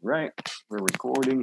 [0.00, 0.30] Right,
[0.70, 1.42] we're recording.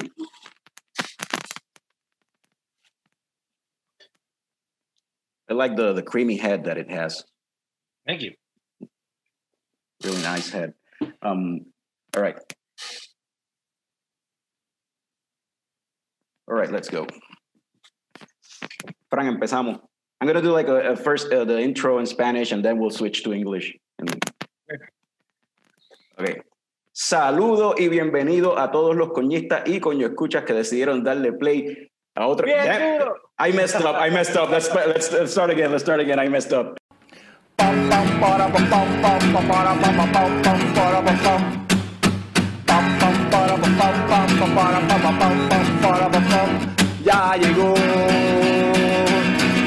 [5.50, 7.24] I like the the creamy head that it has.
[8.08, 8.34] Thank you.
[10.04, 10.74] Really nice head.
[11.22, 11.66] Um,
[12.16, 12.38] all right.
[16.48, 17.06] All right, let's go.
[19.10, 19.80] Fran, empezamos.
[20.22, 22.90] I'm gonna do like a, a first uh, the intro in Spanish and then we'll
[22.90, 23.74] switch to English.
[24.00, 24.24] And-
[26.20, 26.42] Okay.
[27.02, 32.28] Saludo y bienvenido a todos los coñistas y coño escuchas que decidieron darle play a
[32.28, 32.46] otro.
[32.46, 33.96] I messed up.
[33.98, 34.50] I messed up.
[34.52, 35.72] Let's, let's let's start again.
[35.72, 36.20] Let's start again.
[36.20, 36.76] I messed up.
[47.02, 47.76] Ya llegó,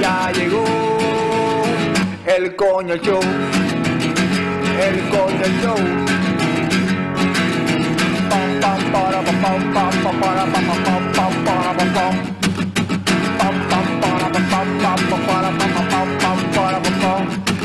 [0.03, 0.65] ya llegó
[2.27, 3.21] el coño show,
[4.79, 6.12] el coño show.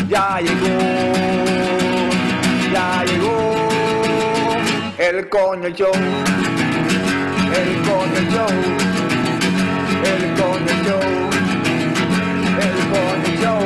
[0.10, 0.40] Ya
[5.00, 5.92] el coño show,
[7.54, 8.48] el coño show.
[10.04, 11.02] El Coño Show.
[12.66, 13.64] El Coño Show.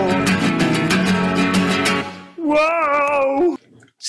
[2.38, 3.60] ¡Wow!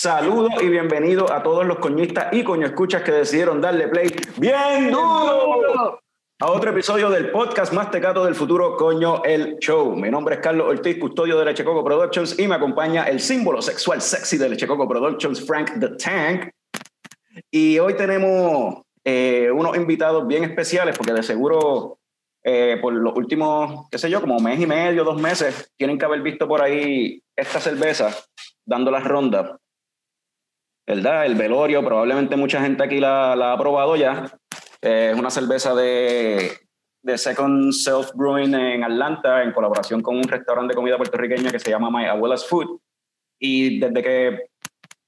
[0.03, 4.91] Saludo y bienvenido a todos los coñistas y coño escuchas que decidieron darle play bien
[4.91, 6.01] duro
[6.41, 9.95] a otro episodio del podcast más tecato del futuro, Coño el Show.
[9.95, 14.03] Mi nombre es Carlos Ortiz, custodio de Lechecoco Productions y me acompaña el símbolo sexual
[14.03, 16.51] sexy de Lechecoco Productions, Frank the Tank.
[17.49, 22.01] Y hoy tenemos eh, unos invitados bien especiales porque de seguro
[22.43, 26.07] eh, por los últimos, qué sé yo, como mes y medio, dos meses, tienen que
[26.07, 28.13] haber visto por ahí esta cerveza
[28.67, 29.62] dando las rondas.
[30.95, 31.25] ¿Verdad?
[31.25, 34.31] El velorio, probablemente mucha gente aquí la, la ha probado ya.
[34.83, 36.53] Eh, es una cerveza de,
[37.03, 41.59] de Second Self Brewing en Atlanta, en colaboración con un restaurante de comida puertorriqueña que
[41.59, 42.79] se llama My Abuela's Food.
[43.41, 44.39] Y desde que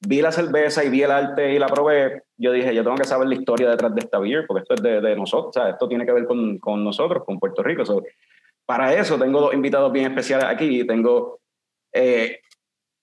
[0.01, 3.05] vi la cerveza y vi el arte y la probé, yo dije, yo tengo que
[3.05, 5.69] saber la historia detrás de esta beer, porque esto es de, de nosotros, o sea,
[5.69, 7.85] esto tiene que ver con, con nosotros, con Puerto Rico.
[7.85, 8.03] So,
[8.65, 10.87] para eso tengo dos invitados bien especiales aquí.
[10.87, 11.41] Tengo
[11.93, 12.41] eh,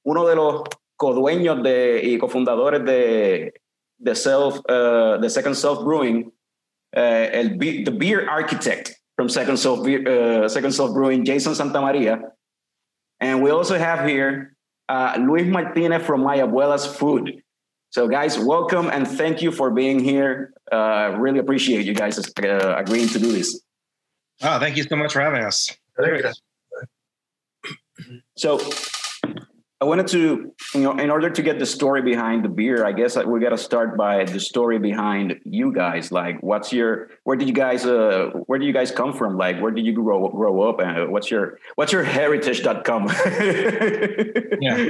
[0.04, 0.64] uno de los
[1.02, 3.54] codueños de, y cofundadores de,
[3.98, 6.32] de, Self, uh, de Second Self Brewing,
[6.96, 11.54] uh, el be the beer architect from Second Self, Beer- uh, Second Self Brewing, Jason
[11.54, 12.22] Santamaria.
[13.20, 14.56] And we also have here
[14.90, 17.42] uh, Luis Martinez from My Abuela's Food.
[17.90, 20.54] So, guys, welcome and thank you for being here.
[20.72, 23.60] Uh, really appreciate you guys uh, agreeing to do this.
[24.44, 25.76] Oh, thank you so much for having us.
[28.38, 28.60] So,
[29.82, 32.92] I wanted to, you know, in order to get the story behind the beer, I
[32.92, 36.12] guess we got to start by the story behind you guys.
[36.12, 39.38] Like, what's your, where did you guys, uh, where do you guys come from?
[39.38, 43.10] Like, where did you grow grow up, and what's your, what's your heritage.com?
[44.62, 44.90] Yeah.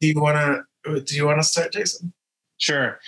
[0.00, 0.36] Do you want
[0.84, 1.00] to?
[1.00, 2.12] Do you want to start, Jason?
[2.58, 2.98] Sure.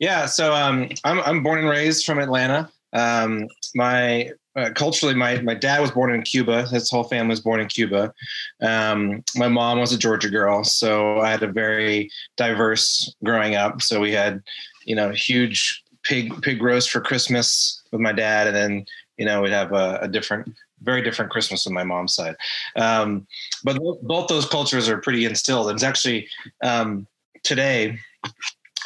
[0.00, 0.26] Yeah.
[0.26, 2.68] So um, I'm I'm born and raised from Atlanta.
[2.92, 6.66] Um, my uh, culturally, my my dad was born in Cuba.
[6.68, 8.12] His whole family was born in Cuba.
[8.60, 13.80] Um, my mom was a Georgia girl, so I had a very diverse growing up.
[13.80, 14.42] So we had,
[14.84, 18.84] you know, huge pig pig roast for Christmas with my dad, and then
[19.18, 22.34] you know we'd have a, a different, very different Christmas with my mom's side.
[22.74, 23.26] Um,
[23.62, 25.68] but both- both those cultures are pretty instilled.
[25.68, 26.28] And it's actually
[26.62, 27.06] um,
[27.44, 27.98] today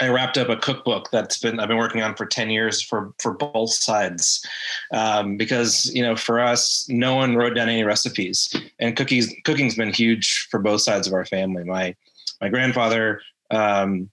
[0.01, 3.13] I wrapped up a cookbook that's been I've been working on for ten years for
[3.19, 4.45] for both sides,
[4.93, 9.77] um, because you know for us no one wrote down any recipes, and cookies cooking's
[9.77, 11.65] been huge for both sides of our family.
[11.65, 11.95] My
[12.41, 13.21] my grandfather.
[13.51, 14.11] Um,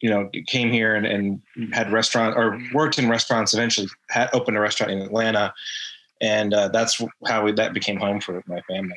[0.00, 1.40] you know, came here and, and
[1.72, 3.54] had restaurant or worked in restaurants.
[3.54, 5.54] Eventually, had opened a restaurant in Atlanta,
[6.20, 8.96] and uh, that's how we, that became home for my family.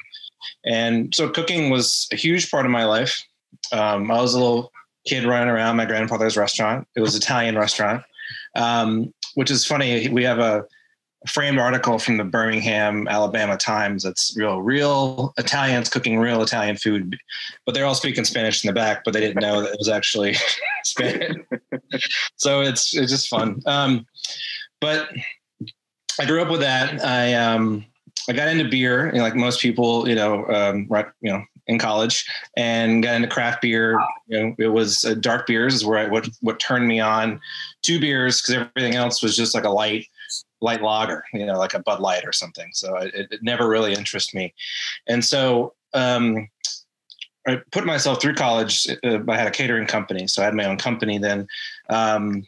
[0.65, 3.25] And so, cooking was a huge part of my life.
[3.71, 4.73] Um, I was a little
[5.07, 6.87] kid running around my grandfather's restaurant.
[6.95, 8.03] It was Italian restaurant,
[8.55, 10.09] um, which is funny.
[10.09, 10.65] We have a
[11.27, 17.17] framed article from the Birmingham, Alabama Times that's real, real Italians cooking real Italian food,
[17.65, 19.89] but they're all speaking Spanish in the back, but they didn't know that it was
[19.89, 20.35] actually
[20.83, 21.37] Spanish.
[22.35, 23.61] so it's it's just fun.
[23.65, 24.05] Um,
[24.79, 25.09] but
[26.19, 27.03] I grew up with that.
[27.03, 27.85] I um,
[28.29, 31.43] I got into beer, you know, like most people, you know, um, right, you know,
[31.67, 32.25] in college,
[32.55, 33.99] and got into craft beer.
[34.27, 37.39] You know, it was uh, dark beers is where I, what what turned me on
[37.83, 40.07] to beers because everything else was just like a light
[40.61, 42.69] light lager, you know, like a Bud Light or something.
[42.73, 44.53] So it, it never really interested me,
[45.07, 45.73] and so.
[45.93, 46.49] Um,
[47.47, 48.89] I put myself through college.
[49.05, 51.47] Uh, I had a catering company, so I had my own company then.
[51.89, 52.43] Um,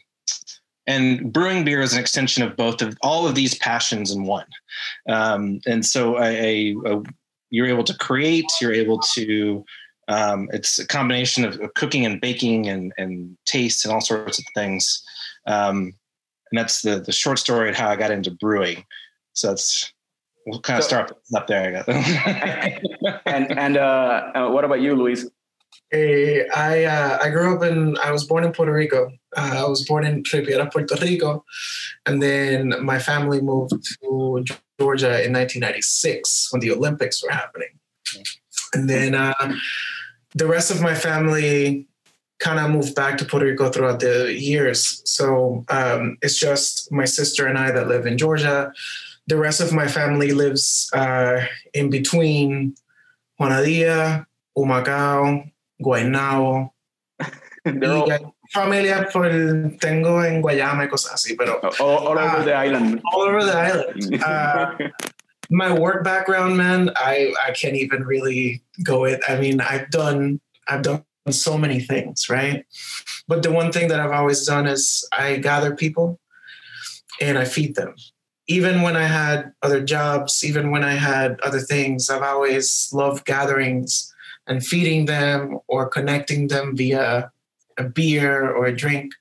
[0.86, 4.46] and brewing beer is an extension of both of all of these passions in one.
[5.08, 7.02] Um, and so I, I, I,
[7.50, 9.64] you're able to create, you're able to,
[10.08, 14.38] um, it's a combination of, of, cooking and baking and, and taste and all sorts
[14.38, 15.02] of things.
[15.46, 15.94] Um,
[16.50, 18.84] and that's the, the short story of how I got into brewing.
[19.34, 19.92] So that's,
[20.46, 21.68] we'll kind of so, start up there.
[21.68, 22.82] I guess.
[23.26, 25.26] and, and uh, uh, what about you, Luis?
[25.90, 29.10] Hey, I uh, I grew up in I was born in Puerto Rico.
[29.36, 31.44] Uh, I was born in Riviera, Puerto Rico,
[32.06, 34.44] and then my family moved to
[34.80, 37.68] Georgia in 1996 when the Olympics were happening.
[38.72, 39.52] And then uh,
[40.34, 41.86] the rest of my family
[42.38, 45.02] kind of moved back to Puerto Rico throughout the years.
[45.04, 48.72] So um, it's just my sister and I that live in Georgia.
[49.26, 51.44] The rest of my family lives uh,
[51.74, 52.74] in between
[53.38, 54.24] Aguadilla,
[54.56, 55.50] Humacao,
[55.82, 56.70] Guaynabo.
[58.50, 59.28] familia por
[59.80, 63.00] tengo en Guayama y cosas así, pero all, all over uh, the island.
[63.12, 64.22] All over the island.
[64.22, 64.76] Uh,
[65.50, 69.20] my work background, man, I I can't even really go it.
[69.28, 72.64] I mean, I've done I've done so many things, right?
[73.28, 76.18] But the one thing that I've always done is I gather people
[77.20, 77.94] and I feed them.
[78.48, 83.24] Even when I had other jobs, even when I had other things, I've always loved
[83.24, 84.12] gatherings
[84.48, 87.30] and feeding them or connecting them via
[87.80, 89.12] a beer or a drink.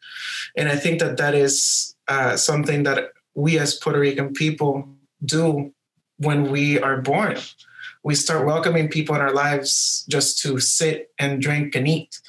[0.58, 4.88] And I think that that is uh, something that we as Puerto Rican people
[5.24, 5.74] do
[6.18, 7.38] when we are born.
[8.04, 12.20] We start welcoming people in our lives just to sit and drink and eat.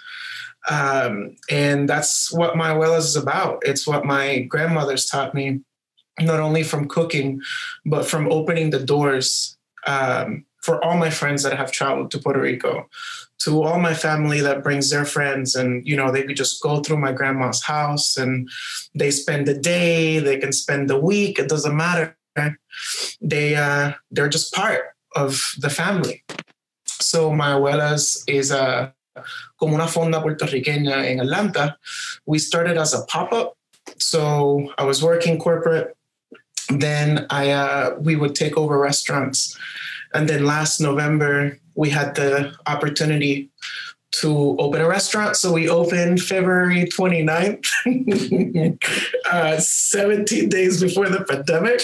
[0.69, 3.63] Um, and that's what my Abuelas is about.
[3.63, 5.61] It's what my grandmothers taught me,
[6.21, 7.41] not only from cooking,
[7.87, 9.57] but from opening the doors
[9.87, 12.89] um, for all my friends that have traveled to Puerto Rico,
[13.41, 16.81] to all my family that brings their friends, and you know they could just go
[16.81, 18.49] through my grandma's house and
[18.95, 21.39] they spend the day, they can spend the week.
[21.39, 22.17] It doesn't matter.
[23.21, 24.83] They uh, they're just part
[25.17, 26.23] of the family.
[26.87, 28.95] So my abuelas is a
[29.59, 31.77] como una fonda puertorriqueña in Atlanta.
[32.27, 33.57] We started as a pop up.
[33.99, 35.97] So I was working corporate.
[36.69, 39.59] Then I uh, we would take over restaurants
[40.13, 43.49] and then last November, we had the opportunity
[44.13, 45.35] to open a restaurant.
[45.37, 47.65] So we opened February 29th,
[49.33, 51.81] uh, 17 days before the pandemic.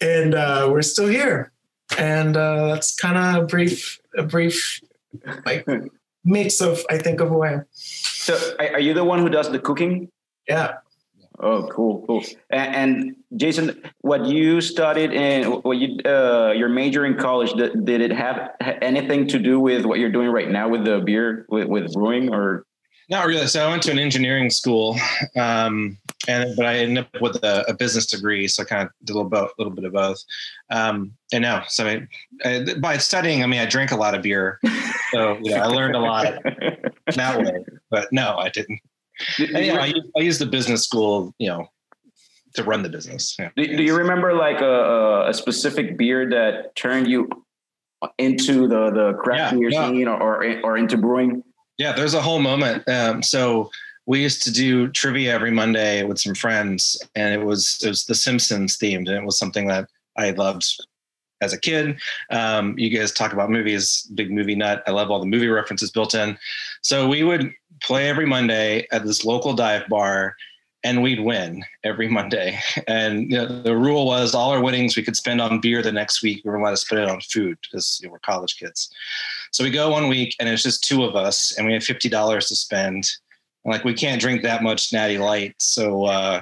[0.00, 1.52] And uh, we're still here.
[1.96, 4.80] And uh, that's kind of a brief, a brief
[5.46, 5.64] like
[6.24, 7.60] mix of, I think, of a way.
[7.70, 10.10] So are you the one who does the cooking?
[10.48, 10.78] Yeah.
[11.40, 12.24] Oh, cool, cool.
[12.50, 17.84] And, and, Jason, what you studied in what you uh, your major in college did,
[17.84, 21.44] did it have anything to do with what you're doing right now with the beer
[21.48, 22.64] with, with brewing or?
[23.10, 23.48] Not really.
[23.48, 24.96] So I went to an engineering school,
[25.36, 25.98] um,
[26.28, 28.48] and but I ended up with a, a, business degree.
[28.48, 30.22] So I kind of did a little, bit, little bit of both.
[30.70, 32.08] Um, and no, so I,
[32.44, 34.58] I, by studying, I mean I drank a lot of beer,
[35.10, 36.38] so I learned a lot
[37.14, 37.64] that way.
[37.90, 38.80] But no, I didn't.
[39.36, 41.68] Do, do yeah, I, use, I use the business school, you know,
[42.54, 43.36] to run the business.
[43.38, 43.50] Yeah.
[43.56, 47.28] Do, do, you remember like a, a, specific beer that turned you
[48.18, 49.88] into the the craft yeah, beer yeah.
[49.88, 51.42] scene or, or, or into brewing?
[51.78, 52.88] Yeah, there's a whole moment.
[52.88, 53.70] Um, so
[54.06, 58.04] we used to do trivia every Monday with some friends, and it was it was
[58.04, 60.64] The Simpsons themed, and it was something that I loved
[61.40, 61.98] as a kid.
[62.30, 64.82] Um, you guys talk about movies, big movie nut.
[64.86, 66.38] I love all the movie references built in.
[66.82, 67.52] So we would
[67.86, 70.36] play every Monday at this local dive bar,
[70.82, 72.58] and we'd win every Monday.
[72.86, 75.92] And you know, the rule was all our winnings we could spend on beer the
[75.92, 76.42] next week.
[76.44, 78.90] We were allowed to spend it on food because you know, we're college kids.
[79.52, 82.08] So we go one week, and it's just two of us, and we have fifty
[82.08, 83.08] dollars to spend.
[83.64, 86.04] And like we can't drink that much Natty Light, so.
[86.04, 86.40] Uh,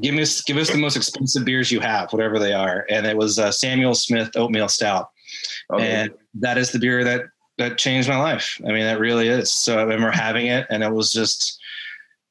[0.00, 2.86] give us give us the most expensive beers you have, whatever they are.
[2.88, 5.10] And it was uh, Samuel Smith Oatmeal Stout,
[5.70, 5.86] okay.
[5.86, 7.26] and that is the beer that
[7.58, 8.60] that changed my life.
[8.64, 9.52] I mean, that really is.
[9.52, 11.60] So I remember having it, and it was just,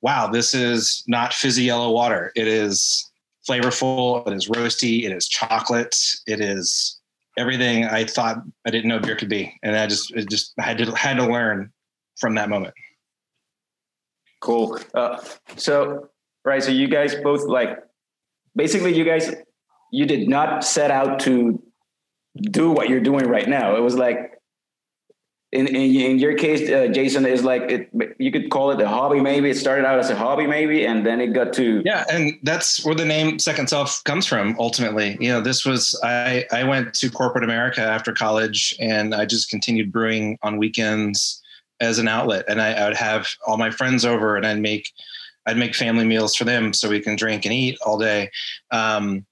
[0.01, 2.31] wow, this is not fizzy yellow water.
[2.35, 3.09] It is
[3.47, 4.25] flavorful.
[4.27, 5.03] It is roasty.
[5.03, 5.95] It is chocolate.
[6.25, 6.99] It is
[7.37, 10.77] everything I thought I didn't know beer could be, and I just it just had
[10.79, 11.71] to had to learn
[12.19, 12.73] from that moment.
[14.41, 14.79] Cool.
[14.93, 15.17] Uh,
[15.55, 16.09] so
[16.45, 17.77] right, so you guys both like
[18.55, 19.33] basically you guys
[19.91, 21.61] you did not set out to
[22.51, 23.75] do what you're doing right now.
[23.75, 24.36] It was like
[25.57, 28.87] in, in, in your case, uh, Jason, is like it, you could call it a
[28.87, 29.19] hobby.
[29.19, 32.05] Maybe it started out as a hobby, maybe, and then it got to yeah.
[32.11, 34.55] And that's where the name Second Self comes from.
[34.59, 39.25] Ultimately, you know, this was I I went to corporate America after college, and I
[39.25, 41.41] just continued brewing on weekends
[41.79, 42.45] as an outlet.
[42.47, 44.91] And I, I would have all my friends over, and I'd make
[45.47, 48.29] I'd make family meals for them so we can drink and eat all day.
[48.71, 49.25] Um,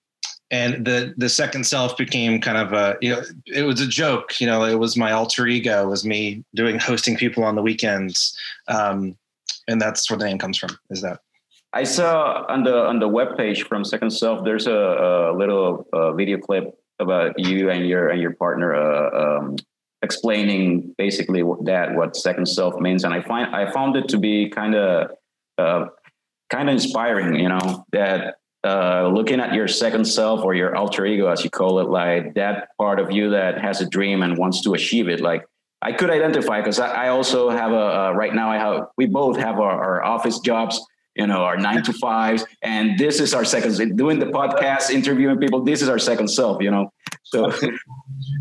[0.52, 4.40] and the the second self became kind of a you know it was a joke
[4.40, 7.62] you know it was my alter ego it was me doing hosting people on the
[7.62, 8.38] weekends
[8.68, 9.18] um,
[9.68, 11.20] and that's where the name comes from is that
[11.76, 14.46] I saw on the on the web page from Second Self.
[14.46, 19.40] There's a, a little uh, video clip about you and your and your partner uh,
[19.40, 19.58] um,
[20.02, 24.48] explaining basically that what Second Self means, and I find I found it to be
[24.48, 25.12] kind of
[25.58, 25.88] uh,
[26.50, 27.36] kind of inspiring.
[27.36, 28.36] You know that
[28.66, 32.34] uh, looking at your second self or your alter ego, as you call it, like
[32.34, 35.22] that part of you that has a dream and wants to achieve it.
[35.22, 35.46] Like
[35.82, 38.50] I could identify because I, I, also have a uh, right now.
[38.50, 40.84] I have we both have our, our, office jobs,
[41.16, 43.96] you know, our nine to fives, and this is our second.
[43.96, 46.62] Doing the podcast, interviewing people, this is our second self.
[46.62, 46.92] You know,
[47.24, 47.52] so.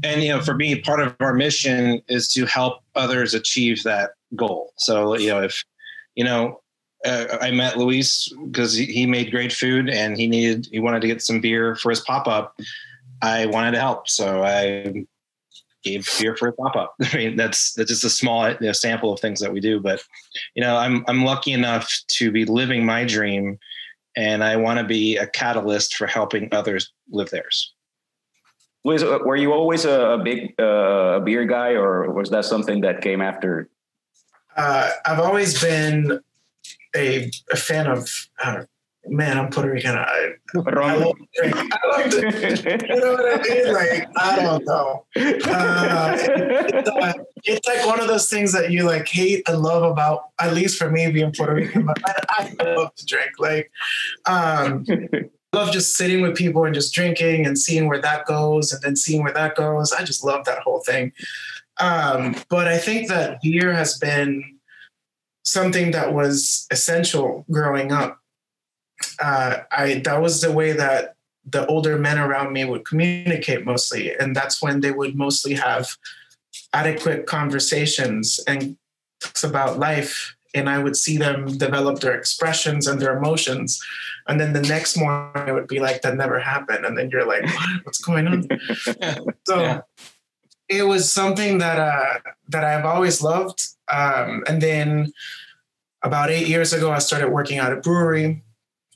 [0.02, 4.10] And you know, for me, part of our mission is to help others achieve that
[4.36, 4.72] goal.
[4.76, 5.64] So you know, if
[6.14, 6.60] you know
[7.04, 11.06] uh, I met Luis because he made great food and he needed he wanted to
[11.06, 12.58] get some beer for his pop up.
[13.22, 15.06] I wanted to help, so I
[15.82, 16.94] gave beer for a pop up.
[17.02, 19.80] I mean, that's that's just a small you know, sample of things that we do.
[19.80, 20.02] But
[20.54, 23.58] you know, I'm I'm lucky enough to be living my dream,
[24.16, 27.72] and I want to be a catalyst for helping others live theirs.
[28.82, 33.22] Was were you always a, big uh, beer guy, or was that something that came
[33.22, 33.68] after?
[34.56, 36.20] Uh, I've always been
[36.96, 38.08] a, a fan of
[38.42, 38.64] uh,
[39.06, 39.96] man, I'm Puerto Rican.
[39.96, 41.54] I, I love drink.
[41.56, 43.72] I love to, you know what I mean?
[43.72, 45.04] Like, I don't know.
[45.16, 47.12] Uh, it's, uh,
[47.44, 50.78] it's, like one of those things that you like hate and love about, at least
[50.78, 53.30] for me being Puerto Rican, but I, I love to drink.
[53.38, 53.70] Like,
[54.26, 54.84] um,
[55.52, 58.96] love just sitting with people and just drinking and seeing where that goes and then
[58.96, 59.92] seeing where that goes.
[59.92, 61.12] I just love that whole thing.
[61.78, 64.53] Um, but I think that beer has been
[65.44, 68.20] something that was essential growing up.
[69.22, 71.14] Uh, I that was the way that
[71.46, 75.88] the older men around me would communicate mostly, and that's when they would mostly have
[76.72, 78.76] adequate conversations and
[79.20, 80.34] talks about life.
[80.54, 83.82] And I would see them develop their expressions and their emotions.
[84.28, 86.84] And then the next morning it would be like that never happened.
[86.84, 87.84] And then you're like, what?
[87.84, 88.46] What's going on?
[89.46, 89.80] so yeah.
[90.68, 93.62] It was something that uh, that I've always loved.
[93.92, 95.12] Um, and then
[96.02, 98.42] about eight years ago, I started working at a brewery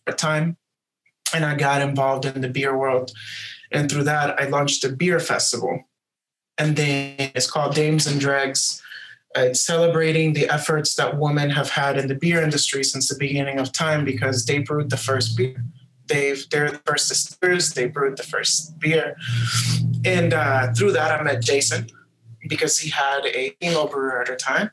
[0.07, 0.57] at time,
[1.35, 3.13] and I got involved in the beer world.
[3.71, 5.85] And through that, I launched a beer festival.
[6.57, 8.83] And then it's called Dames and Dregs.
[9.37, 13.59] It's celebrating the efforts that women have had in the beer industry since the beginning
[13.59, 15.63] of time because they brewed the first beer.
[16.09, 19.17] They've, they're the first distillers, they brewed the first beer.
[20.05, 21.89] And uh, through that, I met Jason
[22.49, 24.71] because he had a female brewer at the time.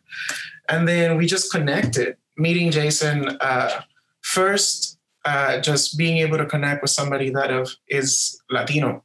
[0.69, 3.81] And then we just connected meeting Jason, uh,
[4.21, 9.03] first, uh, just being able to connect with somebody that is Latino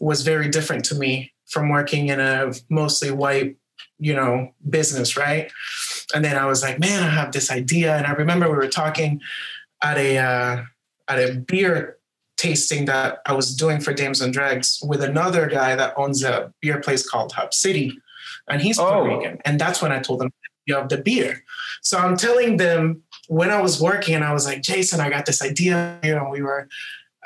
[0.00, 3.56] was very different to me from working in a mostly white,
[3.98, 5.50] you know, business, right?
[6.14, 7.96] And then I was like, man, I have this idea.
[7.96, 9.20] And I remember we were talking
[9.82, 10.62] at a uh,
[11.10, 11.98] at a beer
[12.36, 16.52] tasting that I was doing for Dames and Dregs with another guy that owns a
[16.62, 17.98] beer place called Hop City,
[18.48, 19.04] and he's Puerto oh.
[19.04, 19.38] Rican.
[19.44, 20.32] And that's when I told him
[20.72, 21.42] of the beer.
[21.82, 25.26] So I'm telling them when I was working, and I was like, Jason, I got
[25.26, 26.68] this idea here, and we were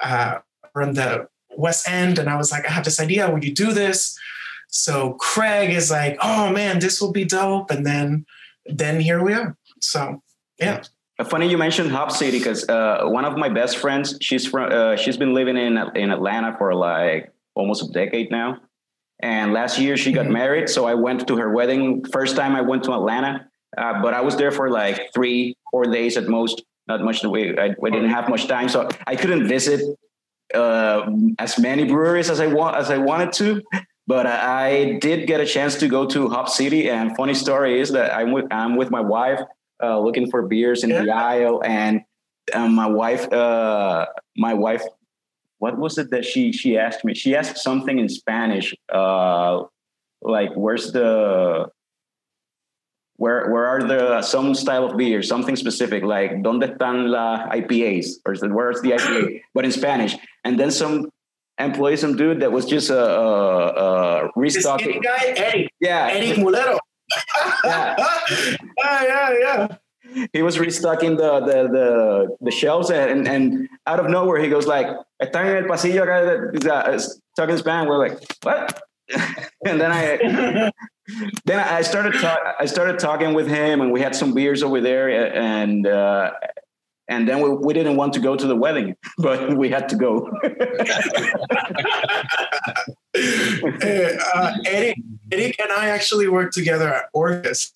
[0.03, 0.39] uh,
[0.81, 3.31] in the West End, and I was like, I have this idea.
[3.31, 4.19] Would you do this?
[4.69, 8.25] So Craig is like, oh man, this will be dope, and then
[8.67, 9.57] then here we are.
[9.81, 10.23] So
[10.59, 10.83] yeah.
[11.23, 14.97] Funny you mentioned Hop City because uh, one of my best friends, she's from, uh,
[14.97, 18.59] she's been living in in Atlanta for like almost a decade now,
[19.21, 20.33] and last year she got mm-hmm.
[20.33, 22.05] married, so I went to her wedding.
[22.07, 25.85] First time I went to Atlanta, uh, but I was there for like three, four
[25.85, 26.65] days at most.
[26.89, 27.23] Not much.
[27.23, 29.83] The way I, I didn't have much time, so I couldn't visit
[30.53, 33.63] uh, as many breweries as I want as I wanted to.
[34.09, 37.93] But I did get a chance to go to Hop City, and funny story is
[37.93, 39.39] that I'm with I'm with my wife
[39.85, 41.03] uh, looking for beers in yeah.
[41.03, 42.03] the aisle, and
[42.55, 44.83] um, my wife uh, my wife
[45.65, 47.15] what was it that she she asked me?
[47.15, 49.65] She asked something in Spanish, uh,
[50.21, 51.71] like where's the
[53.17, 58.07] where where are the some style of beer, something specific, like donde están la IPAs,
[58.27, 60.17] or where's the IPA, but in Spanish.
[60.45, 61.11] And then some
[61.59, 66.79] employee, some dude that was just a, a, a restocking guy, Eddie, yeah, Eddie Mulero.
[67.65, 67.97] Yeah.
[68.79, 69.77] yeah, yeah, yeah
[70.33, 74.67] he was restocking the the the, the shelves and, and out of nowhere he goes
[74.67, 74.87] like
[75.23, 78.83] están en el pasillo acá talking Spanish we're like what
[79.67, 80.71] and then I
[81.45, 84.81] then I started talk, I started talking with him and we had some beers over
[84.81, 86.31] there and uh,
[87.09, 89.97] and then we, we didn't want to go to the wedding, but we had to
[89.97, 90.31] go.
[94.35, 94.97] uh, Eric,
[95.33, 97.73] Eric and I actually worked together at Orcas,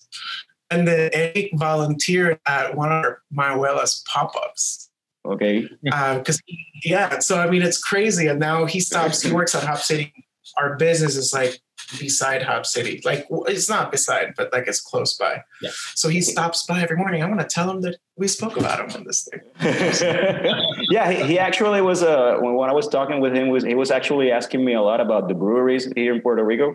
[0.69, 4.89] and then Eric volunteered at one of my abuela's pop-ups.
[5.25, 5.67] okay.
[5.83, 6.41] Because
[6.83, 9.21] yeah, so I mean it's crazy, and now he stops.
[9.21, 10.13] He works at Hop City.
[10.57, 11.59] Our business is like
[11.97, 15.43] beside Hop City, like it's not beside, but like it's close by.
[15.61, 15.71] Yeah.
[15.95, 17.23] So he stops by every morning.
[17.23, 19.41] I want to tell him that we spoke about him on this thing.
[20.91, 22.03] yeah, he, he actually was.
[22.03, 24.81] Uh, when, when I was talking with him, was he was actually asking me a
[24.81, 26.73] lot about the breweries here in Puerto Rico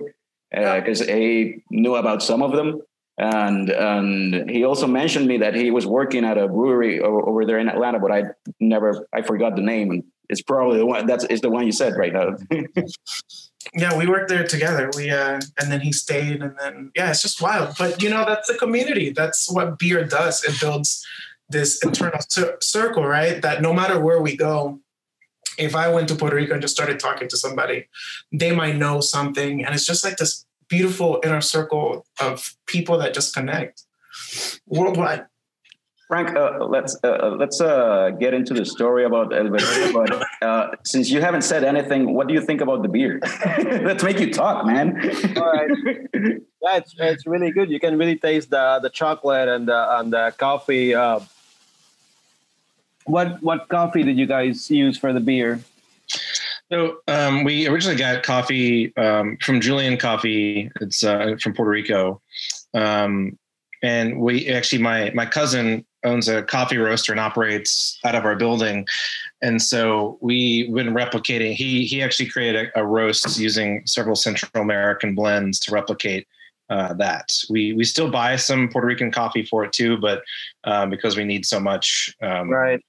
[0.51, 2.81] because he knew about some of them,
[3.19, 7.45] and and he also mentioned me that he was working at a brewery o- over
[7.45, 8.25] there in Atlanta, but I
[8.61, 11.73] never I forgot the name, and it's probably the one that's is the one you
[11.73, 12.37] said right now.
[13.73, 14.91] Yeah, we worked there together.
[14.97, 17.75] We uh, and then he stayed, and then yeah, it's just wild.
[17.79, 19.11] But you know, that's the community.
[19.11, 20.45] That's what beer does.
[20.45, 21.05] It builds
[21.49, 23.41] this internal cir- circle, right?
[23.41, 24.81] That no matter where we go,
[25.59, 27.87] if I went to Puerto Rico and just started talking to somebody,
[28.33, 33.15] they might know something, and it's just like this beautiful inner circle of people that
[33.15, 33.83] just connect
[34.67, 35.27] worldwide.
[36.15, 40.71] Frank, uh, let's uh, let's uh, get into the story about El Velorio, but uh,
[40.85, 43.19] since you haven't said anything, what do you think about the beer?
[43.83, 44.95] let's make you talk, man.
[45.37, 45.71] All right.
[46.63, 47.69] Yeah, it's, it's really good.
[47.69, 50.95] You can really taste the the chocolate and the and the coffee.
[50.95, 51.19] Uh,
[53.07, 55.65] what what coffee did you guys use for the beer?
[56.71, 60.71] So um, we originally got coffee um, from Julian Coffee.
[60.81, 62.23] It's uh, from Puerto Rico,
[62.73, 63.37] um,
[63.83, 68.37] and we actually my my cousin owns a coffee roaster and operates out of our
[68.37, 68.87] building,
[69.43, 71.55] and so we've been replicating.
[71.55, 76.27] He he actually created a, a roast using several Central American blends to replicate.
[76.71, 80.23] Uh, that we we still buy some Puerto Rican coffee for it too, but
[80.65, 82.81] um, because we need so much, um, Right.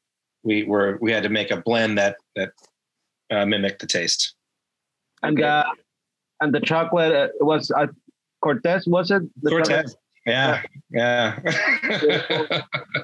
[0.43, 2.51] we were we had to make a blend that that
[3.31, 4.33] uh, mimicked the taste.
[5.23, 5.47] And Okay.
[5.47, 5.63] uh,
[6.39, 7.87] and the chocolate uh, was uh,
[8.41, 8.87] Cortez.
[8.87, 9.97] Was it the Cortez.
[10.25, 11.39] Yeah, yeah.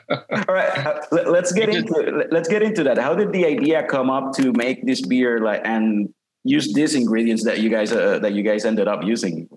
[0.09, 2.97] All right, uh, let, us get into let's get into that.
[2.97, 6.11] How did the idea come up to make this beer like and
[6.43, 9.47] use these ingredients that you guys uh, that you guys ended up using?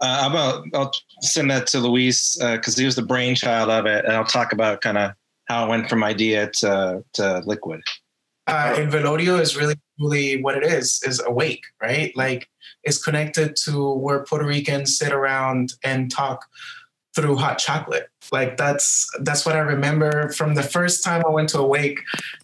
[0.00, 4.14] uh, I'll, I'll send that to Luis because he was the brainchild of it, and
[4.14, 5.12] I'll talk about kind of
[5.46, 7.82] how it went from idea to to liquid.
[8.46, 12.16] uh, and Velorio is really, really what it is, is awake, right?
[12.16, 12.48] Like
[12.88, 16.46] it's connected to where Puerto Ricans sit around and talk
[17.14, 18.08] through hot chocolate.
[18.30, 22.00] Like that's that's what I remember from the first time I went to Awake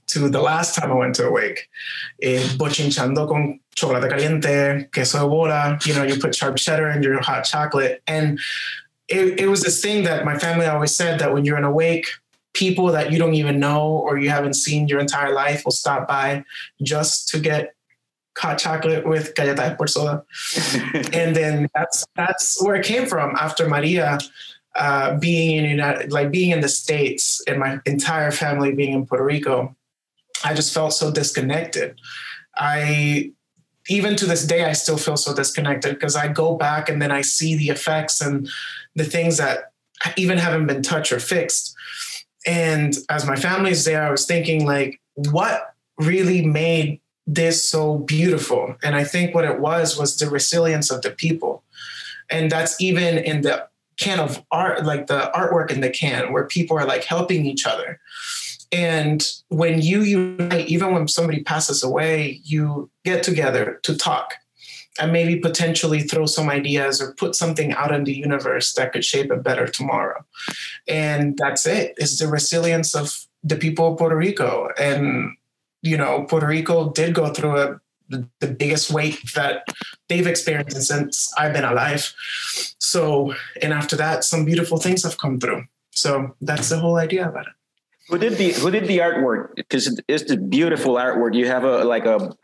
[0.08, 1.68] to the last time I went to Awake.
[2.22, 7.02] Eh, bochinchando con chocolate caliente, queso de bola, you know, you put sharp cheddar in
[7.02, 8.02] your hot chocolate.
[8.06, 8.38] And
[9.08, 12.06] it, it was this thing that my family always said that when you're in Awake,
[12.54, 16.08] people that you don't even know or you haven't seen your entire life will stop
[16.08, 16.44] by
[16.82, 17.73] just to get
[18.36, 20.24] hot chocolate with galletas por soda.
[21.12, 24.18] and then that's that's where it came from after Maria
[24.76, 29.06] uh, being in United, like being in the states and my entire family being in
[29.06, 29.74] Puerto Rico.
[30.44, 31.98] I just felt so disconnected.
[32.56, 33.32] I
[33.88, 37.12] even to this day I still feel so disconnected because I go back and then
[37.12, 38.48] I see the effects and
[38.94, 39.72] the things that
[40.16, 41.74] even haven't been touched or fixed.
[42.46, 48.76] And as my family's there, I was thinking like, what really made this so beautiful?
[48.82, 51.62] And I think what it was was the resilience of the people.
[52.30, 56.46] And that's even in the can of art, like the artwork in the can, where
[56.46, 58.00] people are like helping each other.
[58.72, 64.34] And when you unite, even when somebody passes away, you get together to talk
[64.98, 69.04] and maybe potentially throw some ideas or put something out in the universe that could
[69.04, 70.24] shape a better tomorrow.
[70.88, 71.94] And that's it.
[71.96, 74.70] It's the resilience of the people of Puerto Rico.
[74.78, 75.36] And,
[75.84, 79.64] you know, Puerto Rico did go through a the, the biggest weight that
[80.08, 82.12] they've experienced since I've been alive.
[82.78, 85.64] So, and after that, some beautiful things have come through.
[85.90, 87.52] So that's the whole idea about it.
[88.08, 89.54] Who did the Who did the artwork?
[89.56, 91.34] Because it's the beautiful artwork.
[91.34, 92.34] You have a like a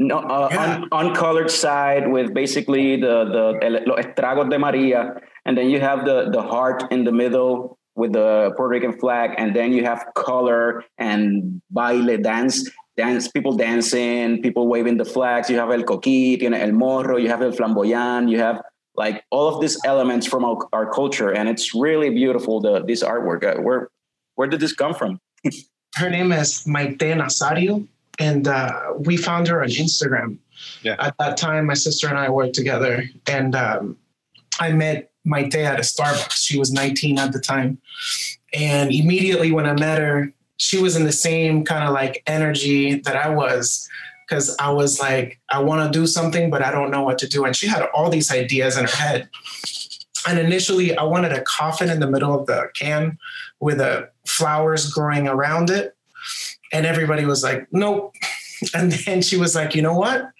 [0.00, 0.62] no, uh, Yeah.
[0.62, 6.04] un, uncolored side with basically the the los estragos de Maria, and then you have
[6.04, 10.06] the the heart in the middle with the Puerto Rican flag, and then you have
[10.14, 12.68] color and baile dance.
[12.96, 15.48] Dance, people dancing, people waving the flags.
[15.48, 18.60] You have el coquí, tiene el morro, you have el flamboyant, you have
[18.96, 22.60] like all of these elements from our, our culture, and it's really beautiful.
[22.60, 23.44] The this artwork.
[23.44, 23.88] Uh, where
[24.34, 25.20] where did this come from?
[25.94, 27.86] Her name is Maite Nazario,
[28.18, 30.38] and uh, we found her on Instagram.
[30.82, 30.96] Yeah.
[30.98, 33.96] At that time, my sister and I worked together, and um,
[34.58, 36.44] I met Maite at a Starbucks.
[36.44, 37.78] She was 19 at the time,
[38.52, 43.00] And immediately when I met her, she was in the same kind of like energy
[43.00, 43.88] that I was
[44.26, 47.28] because I was like, I want to do something, but I don't know what to
[47.28, 47.44] do.
[47.44, 49.28] And she had all these ideas in her head.
[50.26, 53.18] And initially, I wanted a coffin in the middle of the can
[53.60, 55.96] with the flowers growing around it.
[56.72, 58.14] And everybody was like, nope.
[58.74, 60.30] And then she was like, you know what?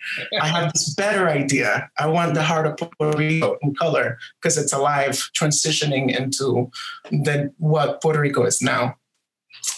[0.41, 1.91] I have this better idea.
[1.99, 6.71] I want the heart of Puerto Rico in color because it's alive, transitioning into
[7.11, 8.97] the, what Puerto Rico is now.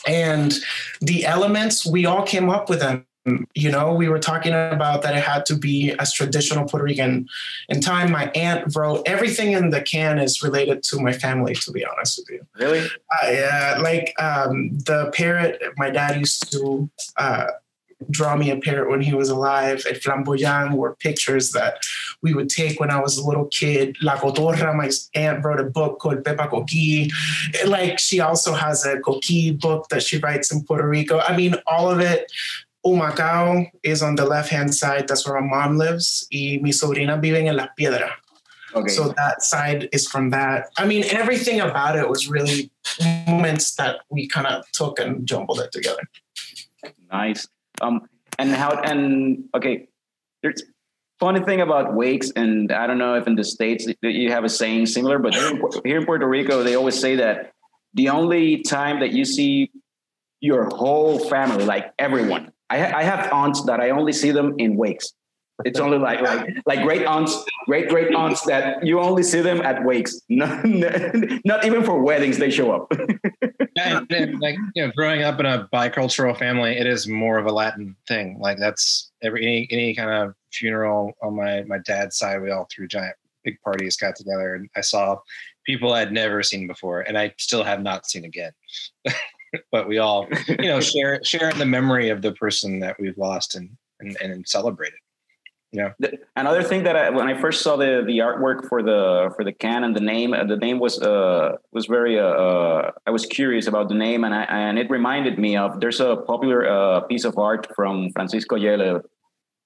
[0.07, 0.55] And
[1.01, 3.07] the elements, we all came up with them
[3.55, 7.29] you know we were talking about that it had to be as traditional puerto rican
[7.69, 11.71] in time my aunt wrote everything in the can is related to my family to
[11.71, 12.89] be honest with you Really?
[13.23, 17.49] uh, like um, the parrot my dad used to uh,
[18.11, 21.79] draw me a parrot when he was alive el flamboyant were pictures that
[22.23, 25.65] we would take when i was a little kid la cotorra my aunt wrote a
[25.65, 27.11] book called pepa coqui
[27.67, 31.55] like she also has a coqui book that she writes in puerto rico i mean
[31.67, 32.31] all of it
[32.85, 35.07] Humacao is on the left hand side.
[35.07, 36.27] That's where my mom lives.
[36.33, 38.11] Y mi sobrina viven en Las Piedras.
[38.75, 38.89] Okay.
[38.89, 40.71] So that side is from that.
[40.79, 42.71] I mean, everything about it was really
[43.27, 46.09] moments that we kind of took and jumbled it together.
[47.13, 47.49] Nice.
[47.81, 48.03] Um,
[48.39, 49.89] and how and okay,
[50.43, 50.63] there's
[51.19, 54.49] funny thing about wakes, and I don't know if in the states you have a
[54.49, 55.35] saying similar, but
[55.85, 57.53] here in, Puerto Rico they always say that
[57.95, 59.71] the only time that you see
[60.41, 64.77] your whole family, like everyone, I, I have aunts that I only see them in
[64.77, 65.13] wakes.
[65.65, 69.61] It's only like like like great aunts, great great aunts that you only see them
[69.63, 70.21] at wakes.
[70.29, 70.65] Not,
[71.45, 72.93] not even for weddings they show up.
[73.77, 77.47] and, and, like you know, growing up in a bicultural family, it is more of
[77.47, 78.39] a Latin thing.
[78.39, 82.67] Like that's every any, any kind of funeral on my my dad's side, we all
[82.71, 85.19] threw giant big parties, got together, and I saw
[85.67, 88.53] people I'd never seen before, and I still have not seen again.
[89.73, 93.19] but we all, you know, share share in the memory of the person that we've
[93.19, 95.01] lost and and, and celebrate it.
[95.73, 95.93] Yeah.
[96.01, 99.45] The- Another thing that I, when I first saw the the artwork for the for
[99.45, 103.11] the can and the name, uh, the name was uh was very uh, uh I
[103.11, 106.69] was curious about the name and I and it reminded me of there's a popular
[106.69, 109.05] uh piece of art from Francisco Oller,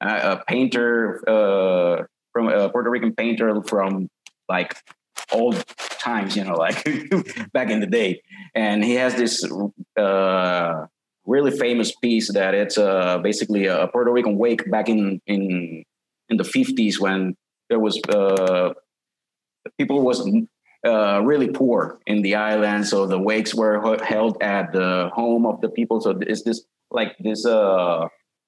[0.03, 4.11] a, a painter uh from a Puerto Rican painter from
[4.49, 4.75] like
[5.33, 5.65] old
[6.01, 6.85] times, you know, like
[7.53, 8.21] back in the day,
[8.55, 9.43] and he has this
[9.97, 10.87] uh
[11.27, 15.85] really famous piece that it's uh basically a Puerto Rican wake back in in
[16.35, 17.37] in the 50s when
[17.69, 18.75] there was uh,
[19.79, 20.19] people was
[20.87, 25.61] uh, really poor in the island so the wakes were held at the home of
[25.61, 26.01] the people.
[26.01, 28.07] So it's this like this uh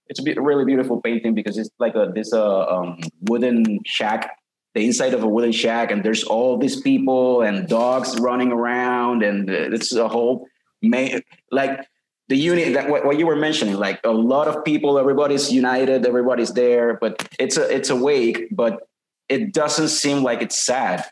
[0.09, 4.39] it's a really beautiful painting because it's like a this uh um, wooden shack
[4.75, 9.23] the inside of a wooden shack and there's all these people and dogs running around
[9.23, 10.47] and it's a whole
[10.83, 11.19] ma-
[11.51, 11.81] like
[12.29, 16.05] the unit that what, what you were mentioning like a lot of people everybody's united
[16.07, 18.89] everybody's there but it's a it's a wake but
[19.29, 21.05] it doesn't seem like it's sad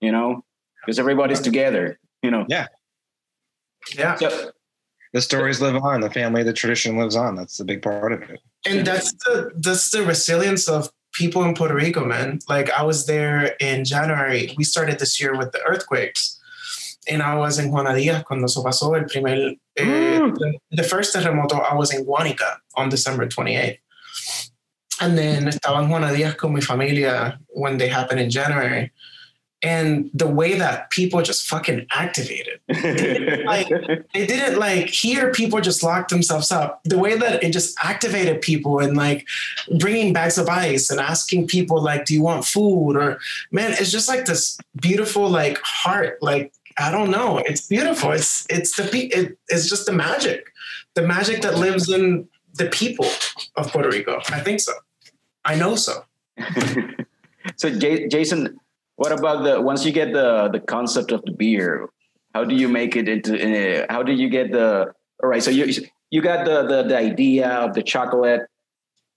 [0.00, 0.42] you know
[0.80, 2.66] because everybody's together you know Yeah.
[3.96, 4.16] Yeah.
[4.16, 4.50] so,
[5.12, 7.34] The stories live on, the family, the tradition lives on.
[7.34, 8.40] That's the big part of it.
[8.66, 12.38] and that's the that's the resilience of people in Puerto Rico, man.
[12.48, 14.54] Like I was there in January.
[14.56, 16.39] We started this year with the earthquakes,
[17.08, 21.14] and I was in Juana Díaz cuando eso pasó el primer eh, the, the first
[21.14, 21.60] terremoto.
[21.60, 23.78] I was in Guanica on December 28th,
[25.00, 28.92] and then estaba en Juana Díaz con mi familia when they happened in January.
[29.62, 32.60] And the way that people just fucking activated
[33.44, 37.76] like they didn't like hear people just lock themselves up the way that it just
[37.84, 39.28] activated people and like
[39.78, 43.18] bringing bags of ice and asking people like do you want food or
[43.50, 47.38] man it's just like this beautiful like heart like i don't know.
[47.38, 48.12] It's beautiful.
[48.12, 48.84] It's it's the
[49.18, 50.40] it, it's just the magic.
[50.94, 53.08] The magic that lives in the people
[53.56, 54.20] of puerto rico.
[54.30, 54.72] I think so.
[55.44, 56.04] I know so.
[57.56, 58.60] So J- jason
[58.96, 61.88] what about the once you get the the concept of the beer
[62.34, 65.50] how do you make it into uh, how do you get the all right so
[65.50, 65.64] you
[66.10, 68.42] you got the, the the idea of the chocolate.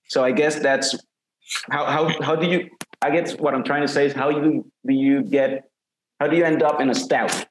[0.08, 0.96] So i guess that's
[1.70, 2.70] how how how do you
[3.02, 5.50] i guess what i'm trying to say is how you do you get
[6.20, 7.46] how do you end up in a stout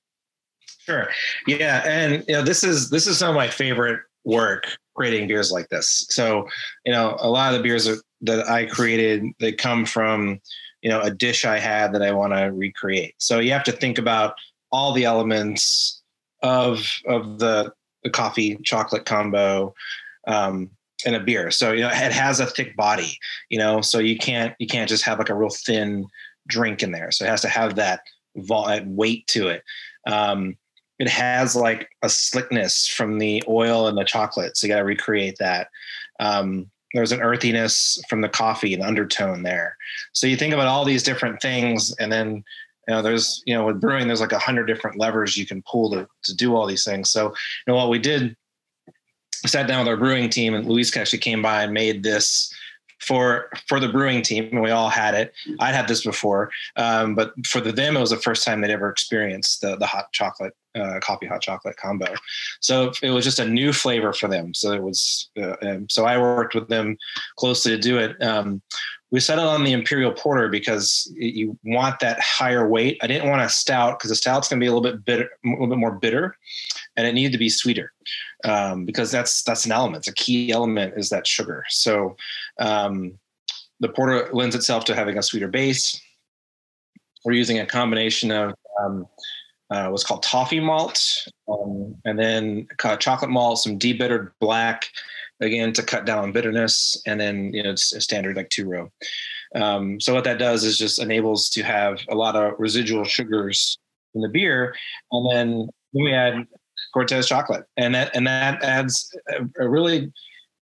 [0.85, 1.09] Sure.
[1.47, 5.53] Yeah, and you know this is this is some of my favorite work creating beers
[5.53, 6.07] like this.
[6.11, 6.49] So
[6.85, 7.89] you know a lot of the beers
[8.23, 10.41] that, I created they come from
[10.83, 13.15] you know a dish I had that I want to recreate.
[13.19, 14.35] So you have to think about
[14.71, 16.03] all the elements
[16.43, 19.75] of of the the coffee chocolate combo.
[20.27, 20.71] Um,
[21.05, 21.51] and a beer.
[21.51, 23.19] So you know it has a thick body,
[23.49, 26.07] you know, so you can't you can't just have like a real thin
[26.47, 27.11] drink in there.
[27.11, 28.03] So it has to have that
[28.87, 29.65] weight to it.
[30.07, 30.57] Um,
[31.03, 34.57] it has like a slickness from the oil and the chocolate.
[34.57, 35.67] So you got to recreate that.
[36.21, 39.77] Um, there's an earthiness from the coffee, an undertone there.
[40.13, 42.45] So you think about all these different things, and then
[42.87, 45.61] you know, there's you know with brewing, there's like a hundred different levers you can
[45.63, 47.11] pull to to do all these things.
[47.11, 47.33] So you
[47.67, 48.37] know what we did,
[49.43, 52.55] we sat down with our brewing team, and Luis actually came by and made this
[53.01, 55.35] for for the brewing team, and we all had it.
[55.59, 58.71] I'd had this before, um, but for the them, it was the first time they'd
[58.71, 62.07] ever experienced the the hot chocolate uh, coffee hot chocolate combo.
[62.61, 64.55] So it was just a new flavor for them.
[64.55, 65.57] So it was uh,
[65.89, 66.97] so I worked with them
[67.37, 68.21] closely to do it.
[68.23, 68.63] Um,
[69.11, 72.99] we settled on the imperial porter because you want that higher weight.
[73.03, 75.29] I didn't want a stout because the stout's going to be a little bit bitter,
[75.45, 76.35] a little bit more bitter,
[76.97, 77.93] and it needed to be sweeter
[78.45, 79.99] um, because that's that's an element.
[79.99, 81.65] It's A key element is that sugar.
[81.69, 82.17] So
[82.59, 83.19] um,
[83.81, 86.01] the porter lends itself to having a sweeter base.
[87.23, 89.07] We're using a combination of um,
[89.73, 94.89] uh, what's called toffee malt, um, and then chocolate malt, some debittered black,
[95.41, 98.69] again to cut down on bitterness, and then you know it's a standard like two
[98.69, 98.91] row.
[99.55, 103.79] Um, so what that does is just enables to have a lot of residual sugars
[104.15, 104.75] in the beer,
[105.11, 106.47] and then we add
[106.93, 110.13] Cortez chocolate, and that and that adds a, a really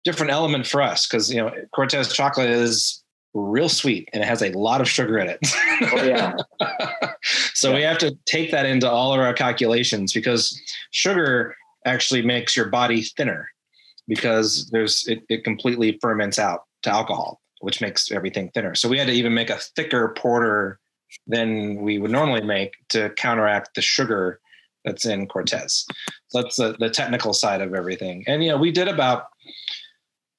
[0.04, 3.04] different element for us because you know Cortez chocolate is
[3.38, 5.40] real sweet and it has a lot of sugar in it.
[5.94, 6.36] Oh, yeah.
[7.58, 7.76] so yeah.
[7.76, 12.68] we have to take that into all of our calculations because sugar actually makes your
[12.68, 13.50] body thinner
[14.08, 18.76] because there's it, it completely ferments out to alcohol, which makes everything thinner.
[18.76, 20.80] So we had to even make a thicker porter
[21.26, 24.40] than we would normally make to counteract the sugar
[24.86, 25.88] that's in Cortez.
[26.28, 28.24] So that's the, the technical side of everything.
[28.28, 29.30] And you know, we did about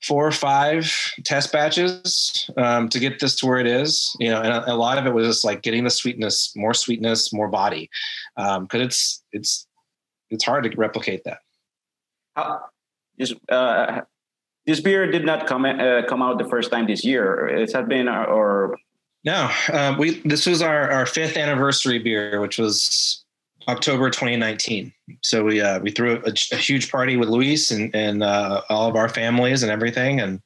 [0.03, 0.93] four or five
[1.25, 4.15] test batches um, to get this to where it is.
[4.21, 6.75] You know, and a, a, lot of it was just like getting the sweetness, more
[6.75, 7.91] sweetness, more body,
[8.37, 9.67] because um, it's it's
[10.31, 11.39] it's hard to replicate that.
[12.37, 12.61] How,
[13.17, 14.03] this uh,
[14.67, 17.49] this beer did not come uh, come out the first time this year.
[17.49, 18.79] It had been or
[19.25, 19.51] no.
[19.69, 23.25] Uh, we this was our our fifth anniversary beer, which was
[23.66, 24.92] October 2019.
[25.23, 28.88] So we uh, we threw a, a, huge party with Luis and and uh, all
[28.88, 30.40] of our families and everything, and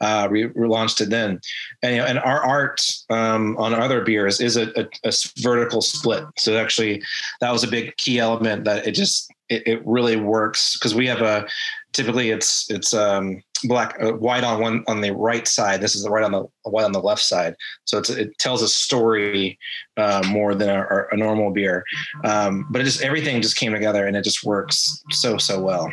[0.00, 1.40] uh, we relaunched it then.
[1.82, 5.82] And, you know, and our art um, on other beers is a, a, a, vertical
[5.82, 6.24] split.
[6.36, 7.02] So actually,
[7.40, 11.06] that was a big key element that it just it, it really works because we
[11.06, 11.46] have a
[11.92, 15.80] typically it's it's um, black uh, white on one on the right side.
[15.80, 17.54] This is the right on the white on the left side.
[17.84, 19.58] So it's it tells a story
[19.96, 21.84] uh, more than a, a normal beer.
[22.24, 25.90] Um, but it just everything just came together and it just works so so well.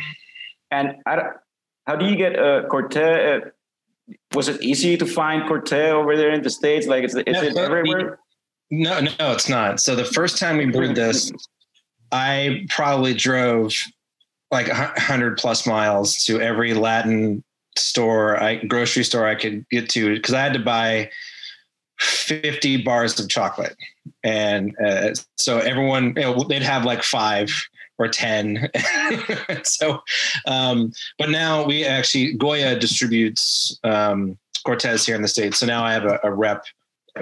[0.70, 3.42] And how do you get a Cortez?
[3.42, 3.50] Uh,
[4.34, 6.86] was it easy to find Cortez over there in the states?
[6.86, 8.18] Like, is, is no, it everywhere?
[8.70, 9.80] No, no, it's not.
[9.80, 11.32] So the first time we brewed this,
[12.12, 13.72] I probably drove
[14.50, 17.42] like a hundred plus miles to every Latin
[17.76, 21.10] store, I grocery store I could get to because I had to buy
[22.00, 23.76] 50 bars of chocolate.
[24.24, 27.50] And uh, so everyone, you know, they'd have like five
[27.98, 28.70] or 10.
[29.62, 30.00] so,
[30.46, 35.58] um, but now we actually, Goya distributes um, Cortez here in the States.
[35.58, 36.64] So now I have a, a rep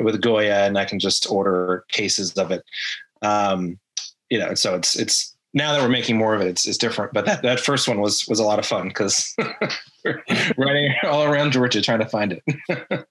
[0.01, 2.65] with Goya and I can just order cases of it.
[3.23, 3.79] Um,
[4.31, 7.13] you know, so it's, it's, now that we're making more of it, it's, it's different.
[7.13, 9.35] But that, that first one was was a lot of fun because
[10.57, 13.07] running all around Georgia trying to find it.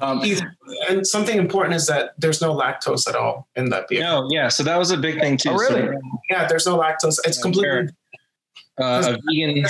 [0.00, 0.22] um,
[0.88, 4.02] and something important is that there's no lactose at all in that beer.
[4.02, 4.48] No, yeah.
[4.48, 5.50] So that was a big thing too.
[5.50, 5.86] Oh, really?
[5.86, 7.18] So, yeah, there's no lactose.
[7.24, 7.88] It's completely.
[8.80, 9.66] Uh, a vegan,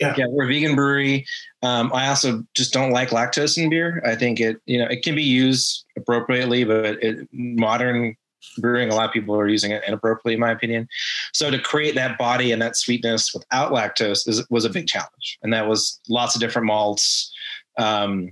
[0.00, 0.14] yeah.
[0.16, 1.24] yeah, we're a vegan brewery.
[1.62, 4.02] Um, I also just don't like lactose in beer.
[4.04, 8.16] I think it, you know, it can be used appropriately, but it, modern
[8.58, 8.90] brewing.
[8.90, 10.88] A lot of people are using it inappropriately, in my opinion.
[11.32, 15.38] So to create that body and that sweetness without lactose is, was a big challenge,
[15.42, 17.32] and that was lots of different malts,
[17.78, 18.30] um,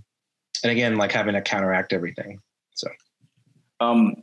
[0.62, 2.40] and again, like having to counteract everything.
[2.74, 2.88] So,
[3.80, 4.16] um,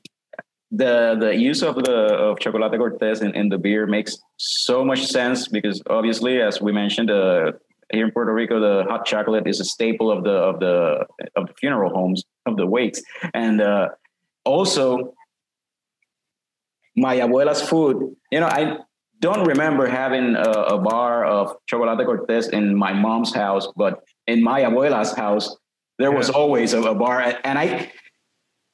[0.71, 5.05] the the use of the of chocolate cortez in, in the beer makes so much
[5.05, 7.53] sense because obviously, as we mentioned, uh,
[7.91, 11.47] here in Puerto Rico, the hot chocolate is a staple of the of the of
[11.47, 13.01] the funeral homes of the wakes,
[13.33, 13.89] and uh,
[14.45, 15.13] also
[16.97, 18.15] my abuela's food.
[18.31, 18.79] You know, I
[19.19, 24.43] don't remember having a, a bar of chocolate cortez in my mom's house, but in
[24.43, 25.55] my abuela's house,
[25.99, 27.91] there was always a, a bar, and I,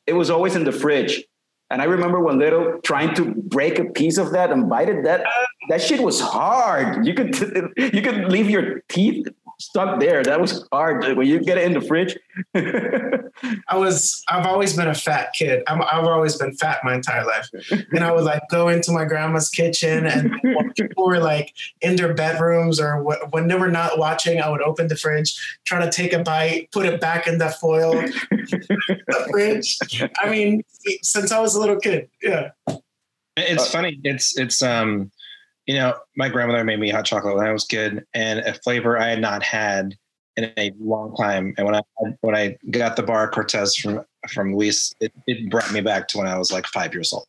[0.07, 1.23] it was always in the fridge.
[1.69, 5.03] And I remember when little trying to break a piece of that and bite it.
[5.05, 5.25] That
[5.69, 7.05] that shit was hard.
[7.05, 7.33] You could
[7.77, 9.27] you could leave your teeth
[9.59, 10.23] stuck there.
[10.23, 11.17] That was hard.
[11.17, 12.17] When you get it in the fridge.
[13.67, 15.63] I was I've always been a fat kid.
[15.67, 17.49] I'm, I've always been fat my entire life,
[17.91, 20.33] and I would like go into my grandma's kitchen, and
[20.75, 24.61] people were like in their bedrooms or wh- when they were not watching, I would
[24.61, 29.27] open the fridge, try to take a bite, put it back in the foil, the
[29.31, 29.77] fridge.
[30.19, 30.63] I mean,
[31.01, 32.51] since I was a little kid, yeah.
[33.35, 33.99] It's funny.
[34.03, 35.11] It's it's um,
[35.65, 38.97] you know, my grandmother made me hot chocolate when I was kid, and a flavor
[38.97, 39.97] I had not had
[40.35, 41.53] in a long time.
[41.57, 41.81] And when I
[42.21, 46.17] when I got the bar Cortés from from Luis, it, it brought me back to
[46.17, 47.27] when I was like five years old.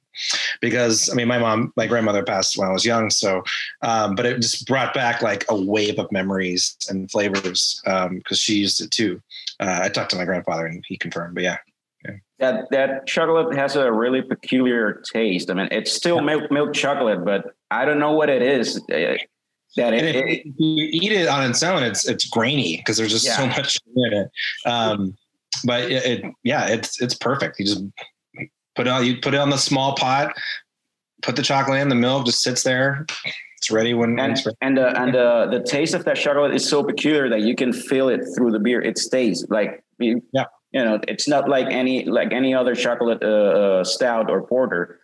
[0.61, 3.43] Because I mean, my mom, my grandmother passed when I was young, so
[3.83, 8.23] um, but it just brought back like a wave of memories and flavors because um,
[8.35, 9.21] she used it too.
[9.61, 11.59] Uh, I talked to my grandfather and he confirmed, but yeah.
[12.41, 15.51] That that chocolate has a really peculiar taste.
[15.51, 18.81] I mean, it's still milk milk chocolate, but I don't know what it is.
[18.87, 23.27] That it, it- you eat it on its own, it's it's grainy because there's just
[23.27, 24.29] so much in it.
[24.67, 25.17] Um,
[25.65, 27.59] but it, it, yeah, it's it's perfect.
[27.59, 27.83] You just
[28.77, 30.33] put it on you put it on the small pot,
[31.23, 33.05] put the chocolate in, the milk just sits there.
[33.59, 34.57] It's ready when and it's ready.
[34.61, 37.73] and uh, and uh, the taste of that chocolate is so peculiar that you can
[37.73, 38.81] feel it through the beer.
[38.81, 40.45] It stays like you, Yeah.
[40.73, 43.27] you know, it's not like any like any other chocolate uh,
[43.81, 45.01] uh, stout or porter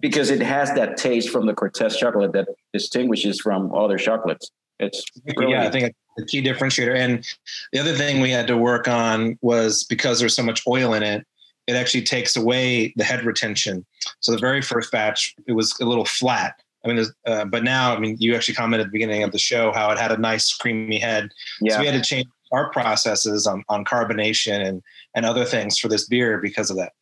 [0.00, 4.50] because it has that taste from the Cortés chocolate that distinguishes from other chocolates.
[4.78, 5.02] It's
[5.36, 6.94] really, Yeah, I think the key differentiator.
[6.96, 7.24] And
[7.72, 11.02] the other thing we had to work on was because there's so much oil in
[11.02, 11.24] it,
[11.68, 13.86] it actually takes away the head retention.
[14.20, 16.60] So the very first batch, it was a little flat.
[16.84, 19.38] I mean, uh, but now, I mean, you actually commented at the beginning of the
[19.38, 21.28] show how it had a nice creamy head.
[21.60, 21.74] yeah.
[21.74, 24.82] So we had to change our processes on, on carbonation and,
[25.14, 26.92] and other things for this beer because of that.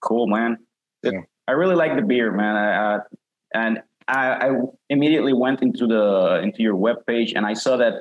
[0.00, 0.58] cool, man.
[1.04, 1.20] It- Yeah.
[1.48, 2.56] I really like the beer, man.
[2.56, 3.00] I, uh,
[3.54, 4.50] and I, I
[4.90, 7.94] immediately went into the into your webpage and I saw that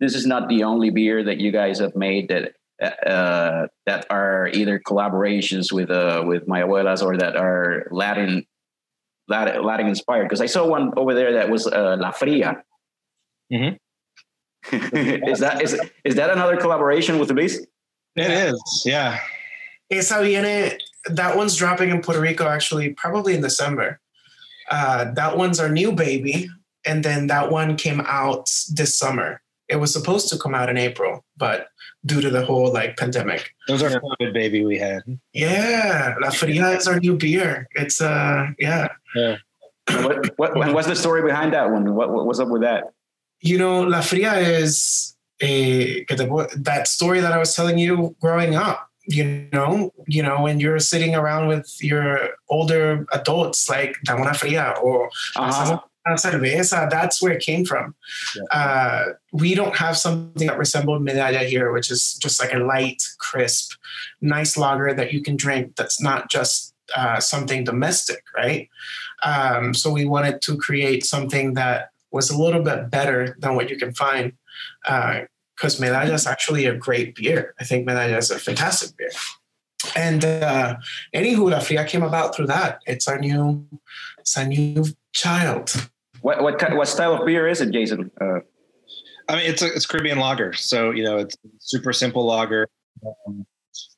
[0.00, 2.52] this is not the only beer that you guys have made that
[3.06, 8.46] uh, that are either collaborations with uh, with My Abuela's or that are Latin
[9.28, 10.24] Latin, Latin inspired.
[10.24, 12.62] Because I saw one over there that was uh, La Fria.
[13.52, 13.78] Mhm.
[14.72, 17.58] is that is is that another collaboration with Luis?
[18.16, 19.20] It is, yeah.
[19.90, 20.78] Esa viene,
[21.10, 24.00] that one's dropping in Puerto Rico actually probably in December.
[24.70, 26.48] Uh, that one's our new baby.
[26.84, 29.42] And then that one came out this summer.
[29.68, 31.68] It was supposed to come out in April, but
[32.04, 33.50] due to the whole like pandemic.
[33.66, 35.02] Those are COVID baby we had.
[35.32, 37.68] Yeah, La Fria is our new beer.
[37.72, 38.88] It's uh yeah.
[39.14, 39.36] yeah.
[39.88, 41.94] what, what, what's the story behind that one?
[41.94, 42.92] What, what what's up with that?
[43.40, 48.85] You know, La Fria is a that story that I was telling you growing up.
[49.08, 54.30] You know, you know, when you're sitting around with your older adults, like "Dame una
[54.32, 55.80] fría" or Uh-huh.
[56.06, 57.94] "Una cerveza," that's where it came from.
[58.50, 63.02] Uh, we don't have something that resembled Medalla here, which is just like a light,
[63.18, 63.72] crisp,
[64.20, 65.76] nice lager that you can drink.
[65.76, 68.68] That's not just uh, something domestic, right?
[69.24, 73.70] Um, so we wanted to create something that was a little bit better than what
[73.70, 74.32] you can find.
[75.56, 77.54] Because Medalla is actually a great beer.
[77.58, 79.10] I think Medalla is a fantastic beer.
[79.94, 80.76] And uh,
[81.14, 82.80] anywho, La Fria came about through that.
[82.86, 83.66] It's our new,
[84.18, 85.88] it's our new child.
[86.20, 88.10] What what kind, what style of beer is it, Jason?
[88.20, 88.40] Uh,
[89.28, 92.68] I mean, it's a, it's Caribbean lager, so you know it's super simple lager.
[93.26, 93.46] Um,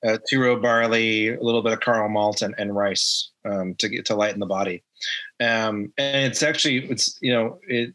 [0.06, 3.88] uh, two row barley, a little bit of caramel malt, and, and rice um, to
[3.88, 4.82] get to lighten the body.
[5.40, 7.94] Um, and it's actually it's you know it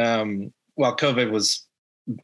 [0.00, 1.66] um, well COVID was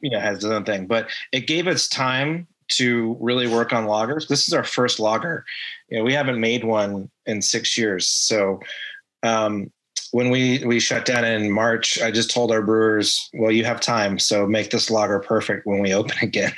[0.01, 3.85] you know has its own thing, but it gave us time to really work on
[3.85, 4.27] lagers.
[4.27, 5.45] This is our first lager.
[5.89, 8.59] You know, we haven't made one in six years, so.
[9.23, 9.71] Um,
[10.11, 13.81] when we we shut down in March, I just told our brewers, "Well, you have
[13.81, 16.53] time, so make this lager perfect when we open again."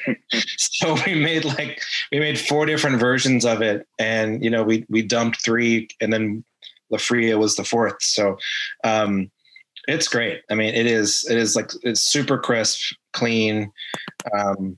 [0.58, 4.86] so we made like we made four different versions of it, and you know we
[4.90, 6.44] we dumped three, and then
[6.92, 8.02] La Fria was the fourth.
[8.02, 8.38] So
[8.84, 9.32] um,
[9.88, 10.41] it's great.
[10.50, 13.71] I mean, it is it is like it's super crisp, clean,
[14.38, 14.78] um,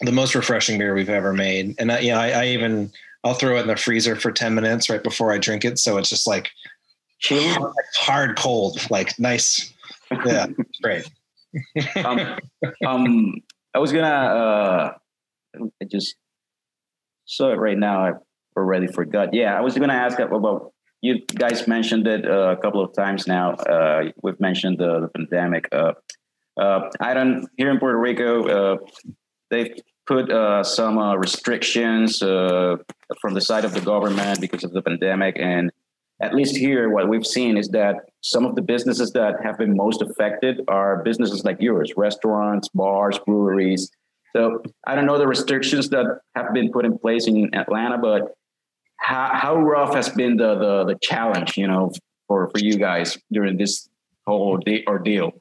[0.00, 1.74] the most refreshing beer we've ever made.
[1.78, 2.92] And I, you know, I, I even
[3.24, 5.98] I'll throw it in the freezer for ten minutes right before I drink it, so
[5.98, 6.50] it's just like
[7.24, 9.72] hard, hard cold, like nice.
[10.24, 10.46] Yeah,
[10.82, 11.08] great.
[12.04, 12.38] um,
[12.86, 13.34] um,
[13.74, 14.06] I was gonna.
[14.06, 14.92] Uh,
[15.56, 16.16] I just
[17.26, 18.06] saw it right now.
[18.06, 18.12] I
[18.56, 19.34] already forgot.
[19.34, 20.72] Yeah, I was gonna ask about.
[21.02, 23.52] You guys mentioned it uh, a couple of times now.
[23.52, 25.66] Uh, we've mentioned the, the pandemic.
[25.72, 25.92] Uh,
[26.60, 28.46] uh, I don't here in Puerto Rico.
[28.46, 28.76] Uh,
[29.50, 29.74] they've
[30.06, 35.70] put uh, some restrictions from the side of the government because of the pandemic, and
[36.20, 39.74] at least here, what we've seen is that some of the businesses that have been
[39.74, 43.90] most affected are businesses like yours, restaurants, bars, breweries.
[44.36, 48.34] So I don't know the restrictions that have been put in place in Atlanta, but
[49.00, 51.92] how, how rough has been the, the the challenge, you know,
[52.28, 53.88] for for you guys during this
[54.26, 55.32] whole de- ordeal?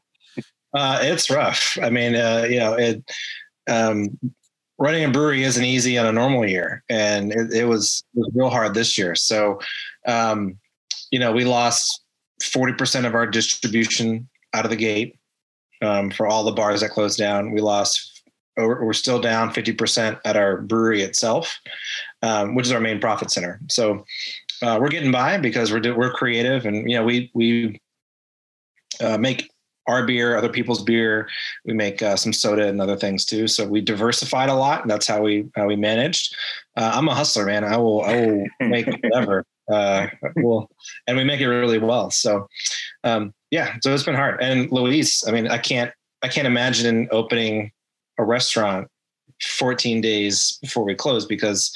[0.74, 1.78] Uh, it's rough.
[1.82, 3.04] I mean, uh, you know, it
[3.70, 4.18] um,
[4.78, 8.32] running a brewery isn't easy on a normal year, and it, it was it was
[8.34, 9.16] real hard this year.
[9.16, 9.60] So,
[10.08, 10.58] um,
[11.12, 12.04] you know, we lost
[12.52, 15.18] forty percent of our distribution out of the gate
[15.82, 17.52] um, for all the bars that closed down.
[17.52, 18.16] We lost.
[18.58, 21.58] We're still down fifty percent at our brewery itself,
[22.22, 23.60] um, which is our main profit center.
[23.70, 24.06] So
[24.62, 27.80] uh, we're getting by because we're we're creative, and you know, we we
[29.02, 29.50] uh, make
[29.88, 31.28] our beer, other people's beer.
[31.66, 33.48] We make uh, some soda and other things too.
[33.48, 36.36] So we diversified a lot, and that's how we how we managed.
[36.78, 37.64] Uh, I'm a hustler, man.
[37.64, 39.46] I will I will make whatever.
[39.72, 40.08] Uh,
[40.38, 40.70] well,
[41.08, 42.12] and we make it really well.
[42.12, 42.48] So
[43.04, 44.42] um, yeah, so it's been hard.
[44.42, 45.92] And Luis, I mean, I can't
[46.22, 47.72] I can't imagine opening
[48.18, 48.88] a restaurant
[49.42, 51.76] 14 days before we close because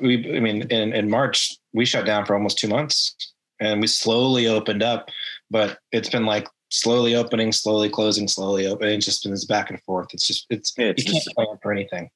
[0.00, 3.14] we I mean in in March we shut down for almost two months
[3.60, 5.08] and we slowly opened up,
[5.50, 8.96] but it's been like slowly opening, slowly closing, slowly opening.
[8.96, 10.08] It's just been this back and forth.
[10.14, 12.10] It's just it's, It's you can't plan for anything.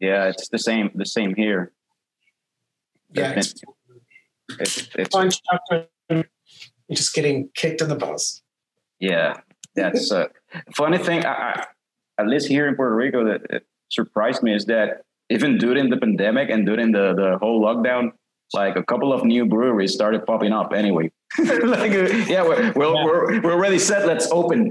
[0.00, 1.72] Yeah, it's the same the same here.
[3.14, 3.54] Yeah, it's
[4.58, 5.30] It's, it's fun.
[5.30, 5.90] chocolate.
[6.90, 8.42] Just getting kicked in the balls.
[9.00, 9.40] yeah.
[9.74, 10.26] That's uh,
[10.76, 11.24] funny thing.
[11.24, 11.66] I, I,
[12.18, 15.00] at least here in Puerto Rico, that surprised me is that
[15.34, 18.04] even during the pandemic and during the the whole lockdown,
[18.60, 20.72] like a couple of new breweries started popping up.
[20.82, 21.10] Anyway,
[21.74, 21.92] like
[22.28, 23.04] yeah, we're we're, Yeah.
[23.06, 24.06] we're we're already set.
[24.06, 24.70] Let's open.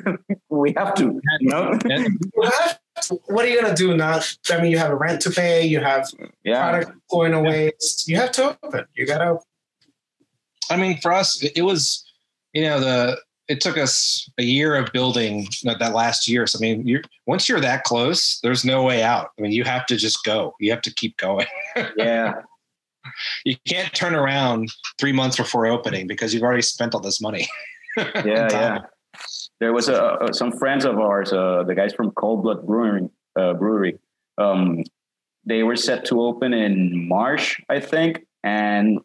[0.62, 1.06] we have to.
[1.40, 1.78] You know?
[1.84, 4.20] You have to- What are you gonna do now?
[4.52, 5.64] I mean, you have a rent to pay.
[5.66, 6.02] You have
[6.44, 6.60] Yeah.
[6.70, 8.08] product going to waste.
[8.08, 8.84] You have to open.
[8.96, 9.38] You gotta.
[10.70, 12.04] I mean, for us, it it was,
[12.52, 12.96] you know, the
[13.50, 16.46] it took us a year of building that that last year.
[16.46, 19.30] So I mean, you're once you're that close, there's no way out.
[19.36, 20.54] I mean, you have to just go.
[20.60, 21.46] You have to keep going.
[21.96, 22.42] Yeah.
[23.46, 27.48] You can't turn around three months before opening because you've already spent all this money.
[27.96, 28.78] yeah, yeah.
[29.58, 33.54] There was a some friends of ours, uh, the guys from Cold Blood Brewing uh,
[33.54, 33.98] Brewery.
[34.36, 34.84] Um,
[35.46, 39.00] they were set to open in March, I think, and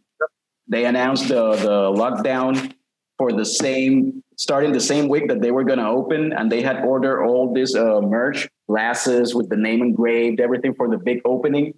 [0.67, 2.73] they announced the the lockdown
[3.17, 6.61] for the same starting the same week that they were going to open, and they
[6.61, 11.21] had ordered all this uh, merch, glasses with the name engraved, everything for the big
[11.25, 11.73] opening,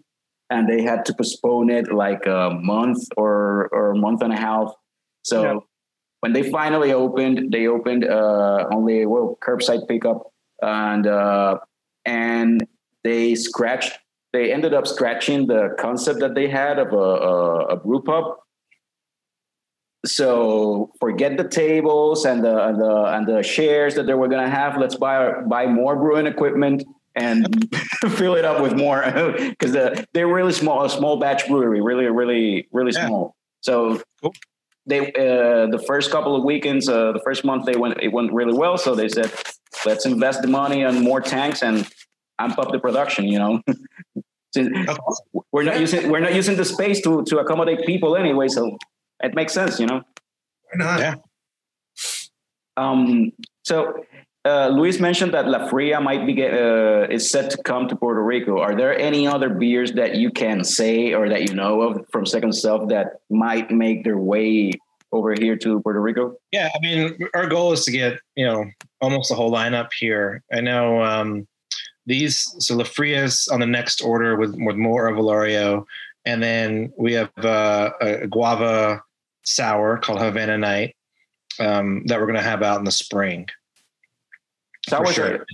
[0.50, 4.38] and they had to postpone it like a month or or a month and a
[4.38, 4.72] half.
[5.24, 5.60] So Yeah.
[6.22, 10.32] when they finally opened, they opened uh, only well curbside pickup,
[10.62, 11.58] and uh,
[12.06, 12.66] and
[13.04, 14.00] they scratched.
[14.34, 18.26] They ended up scratching the concept that they had of a, a, a brew pub.
[20.08, 24.50] So forget the tables and the and the and the shares that they were gonna
[24.50, 24.78] have.
[24.78, 26.84] Let's buy buy more brewing equipment
[27.16, 27.76] and
[28.16, 29.02] fill it up with more
[29.50, 33.08] because the, they're really small, a small batch brewery, really, really, really Yeah.
[33.08, 33.36] small.
[33.62, 34.34] So Cool.
[34.86, 38.32] they uh, the first couple of weekends, uh, the first month they went it went
[38.34, 38.78] really well.
[38.78, 39.32] So they said,
[39.86, 41.88] let's invest the money on more tanks and
[42.40, 43.26] amp up the production.
[43.26, 43.62] You know,
[44.54, 44.70] Since
[45.52, 48.78] we're not using we're not using the space to to accommodate people anyway, so
[49.24, 49.80] it makes sense.
[49.80, 50.02] You know.
[50.72, 51.00] Why not?
[51.00, 51.16] Yeah.
[52.76, 53.32] Um,
[53.64, 54.06] so
[54.48, 57.96] uh, Luis mentioned that La Fria might be get, uh, is set to come to
[57.96, 58.60] Puerto Rico.
[58.60, 62.26] Are there any other beers that you can say or that you know of from
[62.26, 64.72] Second Self that might make their way
[65.12, 66.36] over here to Puerto Rico?
[66.52, 68.66] Yeah, I mean, our goal is to get you know
[69.02, 70.44] almost the whole lineup here.
[70.54, 71.46] I know um,
[72.06, 75.86] these so La Fria's on the next order with with more Velorio,
[76.26, 79.04] and then we have uh, a guava
[79.48, 80.96] sour called Havana Night
[81.60, 83.48] um, that we're going to have out in the spring.
[84.88, 85.36] Sours sure.
[85.36, 85.46] are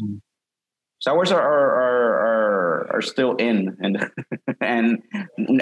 [0.99, 4.09] sours are are, are are are still in and
[4.61, 5.01] and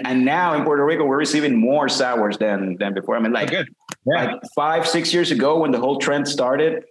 [0.06, 3.16] and now in Puerto Rico we're receiving more sours than than before.
[3.16, 3.52] I mean, like.
[4.04, 4.24] Yeah.
[4.24, 6.86] like five six years ago when the whole trend started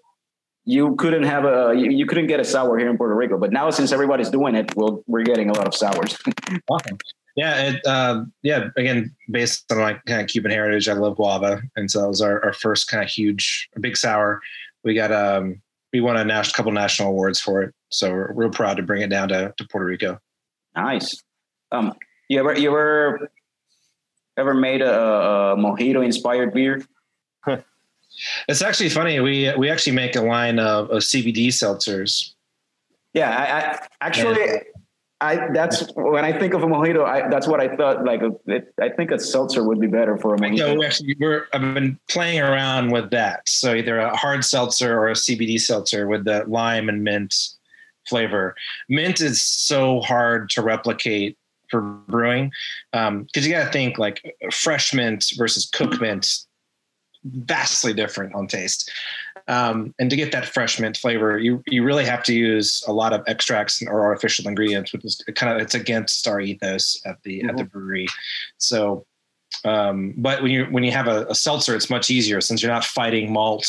[0.64, 3.50] you couldn't have a you, you couldn't get a sour here in puerto rico but
[3.50, 6.16] now since everybody's doing it well we're getting a lot of sours
[6.70, 6.98] Awesome.
[7.36, 11.62] Yeah, it uh, yeah, again, based on my kind of Cuban heritage, I love guava.
[11.76, 14.40] And so that was our, our first kind of huge big sour.
[14.84, 15.62] We got um
[15.92, 17.74] we won a national couple national awards for it.
[17.90, 20.18] So we're real proud to bring it down to, to Puerto Rico.
[20.76, 21.22] nice
[21.72, 21.94] um
[22.28, 23.30] you ever you ever
[24.36, 26.82] ever made a, a mojito inspired beer
[28.48, 29.20] It's actually funny.
[29.20, 32.34] We we actually make a line of, of CBD seltzers.
[33.14, 34.62] yeah i, I actually
[35.20, 37.04] I that's when I think of a mojito.
[37.04, 38.04] I, that's what I thought.
[38.04, 40.58] Like, it, I think a seltzer would be better for a mojito.
[40.58, 43.46] No, we actually, we're I've been playing around with that.
[43.48, 47.34] So either a hard seltzer or a CBD seltzer with the lime and mint
[48.08, 48.54] flavor.
[48.88, 51.36] Mint is so hard to replicate
[51.70, 52.50] for brewing
[52.92, 56.26] because um, you got to think like fresh mint versus cooked mint,
[57.24, 58.90] vastly different on taste.
[59.50, 62.92] Um, and to get that fresh mint flavor, you you really have to use a
[62.92, 67.20] lot of extracts or artificial ingredients, which is kind of it's against our ethos at
[67.24, 67.50] the mm-hmm.
[67.50, 67.78] at the mm-hmm.
[67.78, 68.06] brewery.
[68.58, 69.04] So,
[69.64, 72.70] um, but when you when you have a, a, seltzer, it's much easier since you're
[72.70, 73.66] not fighting malt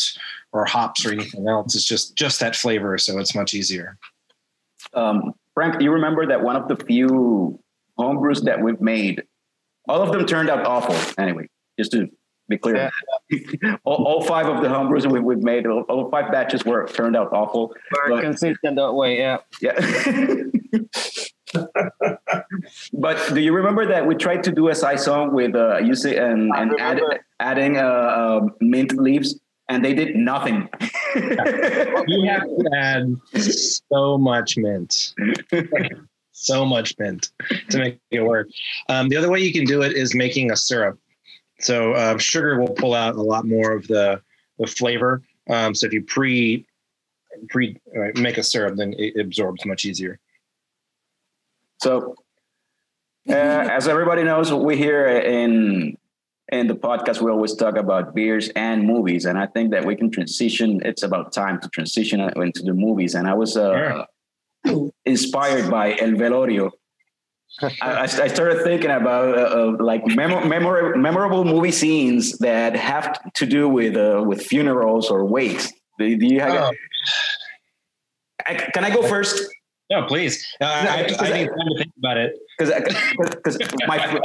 [0.51, 1.73] or hops or anything else.
[1.73, 3.97] It's just just that flavor, so it's much easier.
[4.93, 7.59] Um, Frank, you remember that one of the few
[7.97, 9.23] homebrews that we've made,
[9.89, 10.95] all of them turned out awful.
[11.17, 12.07] Anyway, just to
[12.49, 12.91] be clear.
[13.29, 13.75] Yeah.
[13.83, 17.31] all, all, five of the homebrews we, we've made, all, five batches were turned out
[17.31, 17.73] awful.
[18.07, 19.37] We're consistent that way, yeah.
[19.61, 19.79] Yeah.
[22.93, 25.93] but do you remember that we tried to do a side song with uh, you
[26.17, 27.01] and, and add,
[27.39, 29.39] adding uh, uh, mint leaves?
[29.71, 30.67] and they did nothing.
[31.15, 35.13] you have to add so much mint.
[36.33, 37.29] so much mint
[37.69, 38.49] to make it work.
[38.89, 40.99] Um, the other way you can do it is making a syrup.
[41.62, 44.22] So um, sugar will pull out a lot more of the
[44.57, 45.22] the flavor.
[45.49, 46.66] Um, so if you pre
[47.49, 50.20] pre uh, make a syrup, then it absorbs much easier.
[51.82, 52.16] So,
[53.30, 55.97] uh, as everybody knows, we here in
[56.51, 59.95] in the podcast we always talk about beers and movies, and I think that we
[59.95, 60.82] can transition.
[60.84, 63.16] It's about time to transition into the movies.
[63.16, 64.05] And I was uh,
[65.05, 66.72] inspired by El Velorio
[67.82, 73.20] I, I, started thinking about uh, uh, like mem- memor- memorable movie scenes that have
[73.34, 75.72] to do with uh, with funerals or wakes.
[75.99, 76.54] Do, do you have?
[76.54, 76.72] Oh.
[78.47, 79.47] I, can I go first?
[79.89, 80.47] No, please.
[80.62, 84.20] Uh, no, I, I, need time to think about it because my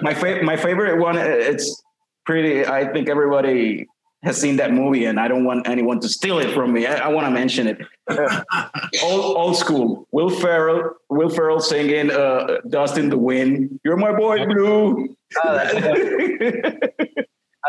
[0.00, 1.16] my fa- my favorite one.
[1.18, 1.82] It's
[2.24, 2.64] pretty.
[2.64, 3.86] I think everybody
[4.22, 6.86] has seen that movie, and I don't want anyone to steal it from me.
[6.86, 7.78] I, I want to mention it.
[9.02, 10.08] old, old school.
[10.10, 15.16] Will Ferrell, Will Ferrell singing uh, "Dust in the Wind." You're my boy, Blue.
[15.42, 15.58] Oh,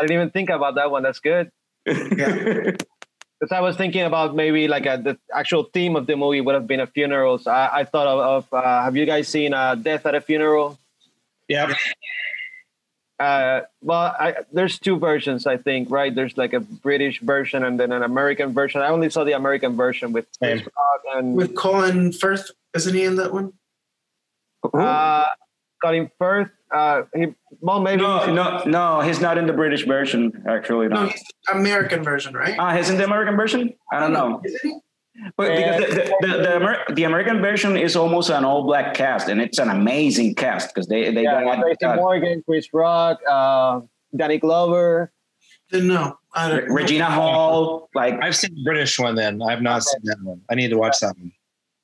[0.00, 1.02] didn't even think about that one.
[1.02, 1.50] That's good.
[1.86, 2.72] Yeah.
[3.40, 6.54] Because I was thinking about maybe like a, the actual theme of the movie would
[6.54, 7.38] have been a funeral.
[7.38, 10.20] So I, I thought of, of uh, have you guys seen uh, Death at a
[10.20, 10.78] Funeral?
[11.48, 11.74] Yeah.
[13.20, 16.14] Uh, well, I, there's two versions, I think, right?
[16.14, 18.80] There's like a British version and then an American version.
[18.80, 22.50] I only saw the American version with Chris Rock and with Colin Firth.
[22.74, 23.52] Isn't he in that one?
[24.72, 25.26] Uh,
[25.84, 26.50] Colin Firth.
[26.72, 29.00] Uh, he, well, maybe no, no, no.
[29.02, 30.44] He's not in the British version.
[30.48, 31.06] Actually, no.
[31.06, 31.12] no
[31.52, 32.56] American version, right?
[32.58, 33.74] Ah, he's in the American version.
[33.92, 34.40] I don't know.
[34.44, 34.78] Isn't he?
[35.36, 38.94] But because the the, the, the, Amer- the, American version is almost an all black
[38.94, 42.68] cast, and it's an amazing cast because they they yeah, got Tracy uh, Morgan, Chris
[42.72, 43.80] Rock, uh,
[44.16, 45.12] Danny Glover.
[45.72, 46.18] No,
[46.68, 47.88] Regina Hall.
[47.94, 49.14] Like I've seen the British one.
[49.14, 50.40] Then I've not seen that one.
[50.50, 51.32] I need to watch that one.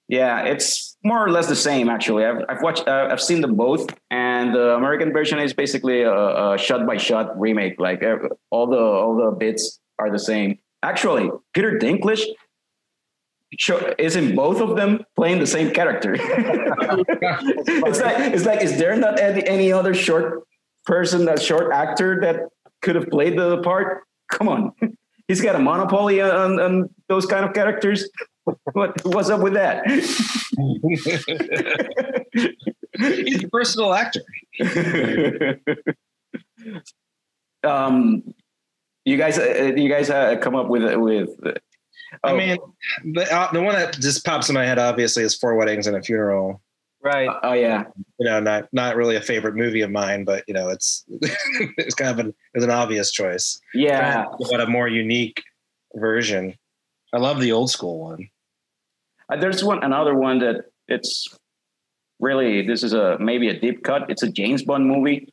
[0.08, 1.88] Yeah, it's more or less the same.
[1.88, 6.02] Actually, I've I've watched uh, I've seen them both, and the American version is basically
[6.02, 7.78] a, a shot by shot remake.
[7.80, 8.02] Like
[8.50, 10.58] all the all the bits are the same.
[10.82, 12.22] Actually, Peter Dinklage
[13.98, 16.16] isn't both of them playing the same character?
[16.18, 20.46] it's like it's like is there not any, any other short
[20.84, 22.48] person, that short actor that
[22.82, 24.02] could have played the part?
[24.30, 24.72] Come on,
[25.28, 28.08] he's got a monopoly on, on those kind of characters.
[28.72, 29.86] What what's up with that?
[32.98, 34.22] he's a versatile actor.
[37.64, 38.22] um,
[39.04, 41.30] you guys, uh, you guys uh, come up with with
[42.24, 42.30] Oh.
[42.30, 42.58] I mean,
[43.14, 45.96] the uh, the one that just pops in my head obviously is Four Weddings and
[45.96, 46.60] a Funeral.
[47.02, 47.28] Right.
[47.28, 47.84] Uh, oh yeah.
[48.18, 51.04] You know, not not really a favorite movie of mine, but you know, it's
[51.76, 53.60] it's kind of an it's an obvious choice.
[53.74, 54.24] Yeah.
[54.50, 55.42] But a more unique
[55.94, 56.56] version.
[57.12, 58.28] I love the old school one.
[59.32, 61.28] Uh, there's one another one that it's
[62.18, 64.10] really this is a maybe a deep cut.
[64.10, 65.32] It's a James Bond movie.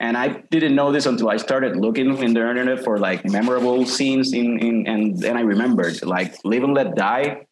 [0.00, 3.84] And I didn't know this until I started looking in the internet for like memorable
[3.84, 7.46] scenes in, in and then I remembered like Live and Let Die,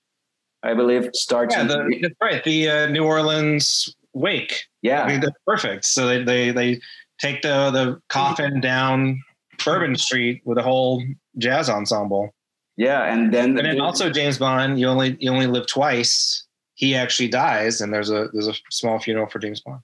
[0.62, 1.54] I believe starts.
[1.54, 2.42] Yeah, the, that's right.
[2.42, 4.64] The uh, New Orleans wake.
[4.80, 5.84] Yeah, I mean, that's perfect.
[5.84, 6.80] So they, they they
[7.20, 9.22] take the the coffin down
[9.62, 11.02] Bourbon Street with a whole
[11.36, 12.34] jazz ensemble.
[12.78, 14.80] Yeah, and then and then also James Bond.
[14.80, 16.46] You only you only live twice.
[16.74, 19.80] He actually dies, and there's a there's a small funeral for James Bond.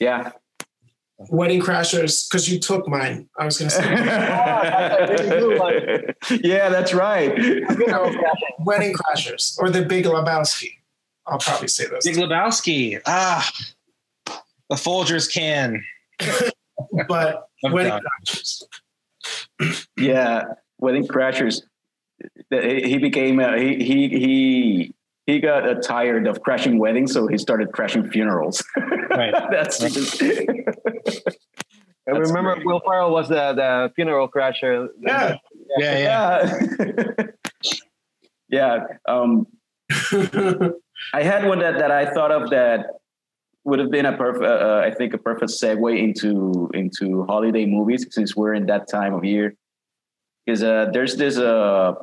[0.00, 0.30] Yeah,
[1.18, 3.28] Wedding Crashers, because you took mine.
[3.36, 3.84] I was going to say.
[6.44, 7.30] yeah, that's right.
[8.60, 10.74] Wedding Crashers or The Big Lebowski.
[11.26, 12.04] I'll probably say those.
[12.04, 13.00] Big Lebowski.
[13.04, 13.50] Ah,
[14.24, 15.82] the Folgers can.
[17.08, 18.02] But I'm Wedding done.
[18.24, 18.62] Crashers.
[19.96, 20.44] Yeah,
[20.78, 21.62] Wedding Crashers.
[22.50, 24.94] He became uh, he he he
[25.28, 28.64] he got uh, tired of crashing weddings, so he started crashing funerals.
[29.10, 29.32] Right.
[29.50, 32.66] That's just, I remember great.
[32.66, 34.88] Will Ferrell was the, the funeral crasher.
[35.00, 35.36] Yeah.
[35.78, 36.58] Yeah, yeah.
[36.78, 37.26] yeah.
[38.48, 38.86] yeah.
[39.08, 39.46] Um,
[41.14, 42.86] I had one that, that I thought of that
[43.64, 48.06] would have been a perfect, uh, I think, a perfect segue into into holiday movies
[48.10, 49.54] since we're in that time of year.
[50.44, 51.94] Because uh, there's this uh,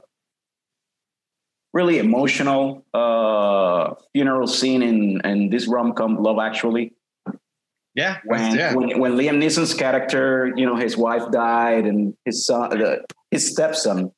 [1.75, 6.85] really emotional uh, funeral scene in in this rom com Love Actually
[7.95, 8.15] Yeah.
[8.31, 8.73] when, yeah.
[8.75, 12.89] when when Liam Neeson's character, you know, his wife died and his son, the,
[13.29, 14.11] his stepson,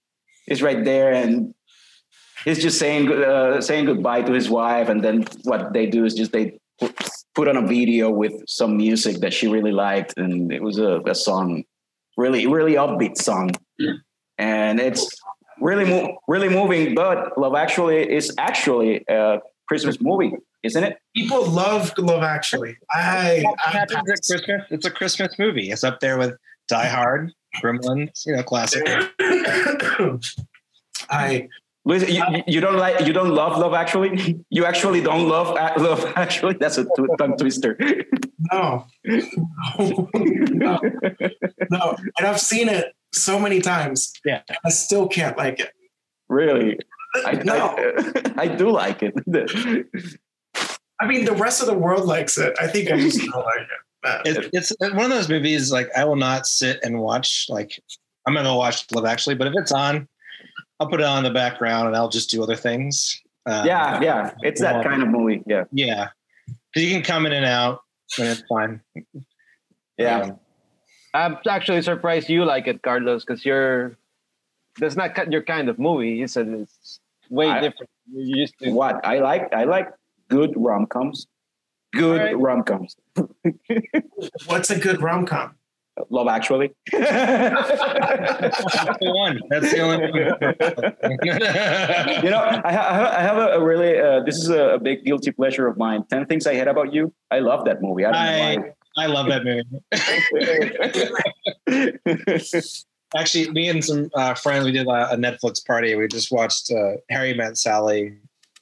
[0.48, 1.54] is right there and
[2.46, 6.14] he's just saying uh, saying goodbye to his wife, and then what they do is
[6.14, 6.46] just they
[6.80, 6.94] put,
[7.38, 11.02] put on a video with some music that she really liked, and it was a,
[11.06, 11.64] a song,
[12.24, 13.50] really really upbeat song,
[14.38, 15.04] and it's
[15.62, 16.96] really mo- really moving.
[16.96, 20.34] But Love Actually is actually a Christmas movie,
[20.64, 20.98] isn't it?
[21.16, 22.78] People love Love Actually.
[22.92, 24.64] I, I Happens at Christmas.
[24.70, 25.72] It's a Christmas movie.
[25.72, 26.36] It's up there with
[26.68, 27.32] Die Hard,
[27.64, 28.84] Gremlins, you know, classic.
[31.10, 31.48] I
[31.86, 34.40] Luis, you, you- you don't like you don't love Love Actually.
[34.50, 35.48] You actually don't love
[35.78, 36.54] Love Actually.
[36.60, 37.78] That's a tw- tongue twister.
[38.52, 38.86] no.
[39.80, 40.80] no.
[41.70, 41.96] No.
[42.18, 42.94] And I've seen it
[43.24, 44.14] so many times.
[44.26, 44.42] Yeah.
[44.66, 45.72] I still can't like it.
[46.30, 46.78] really,
[47.26, 47.76] I, No.
[47.78, 49.14] I, I do like it.
[51.00, 52.56] I mean, the rest of the world likes it.
[52.60, 54.50] I think I just don't like it.
[54.54, 57.48] It's, it's one of those movies like I will not sit and watch.
[57.50, 57.80] Like
[58.26, 60.08] I'm gonna watch Love Actually, but if it's on,
[60.80, 63.22] I'll put it on in the background and I'll just do other things.
[63.46, 65.44] Um, yeah, yeah, it's that kind of movie.
[65.46, 66.10] Yeah, yeah,
[66.46, 67.82] because you can come in and out
[68.18, 68.82] and it's fine.
[69.98, 70.20] yeah.
[70.22, 70.40] Um,
[71.18, 73.98] I'm actually surprised you like it, Carlos, because you're
[74.80, 76.12] that's not ki- your kind of movie.
[76.12, 77.00] You said it's
[77.30, 77.90] way I- different.
[78.14, 78.72] You used to.
[78.72, 79.90] What I like, I like
[80.30, 81.28] good rom coms.
[81.94, 82.38] Good Alright.
[82.40, 82.96] rom coms.
[84.46, 85.56] what's a good rom com?
[86.12, 86.76] Love Actually.
[86.92, 87.72] that's
[89.00, 89.40] the one.
[89.50, 90.14] That's the only one.
[92.24, 95.04] you know, I, ha- I have a, a really, uh, this is a, a big
[95.06, 96.04] guilty pleasure of mine.
[96.10, 97.12] 10 Things I Hate About You.
[97.32, 98.06] I love that movie.
[98.06, 99.64] I don't know I love that movie.
[103.16, 105.96] Actually, me and some uh, friends, we did a, a Netflix party.
[105.96, 108.18] We just watched uh, Harry Met Sally,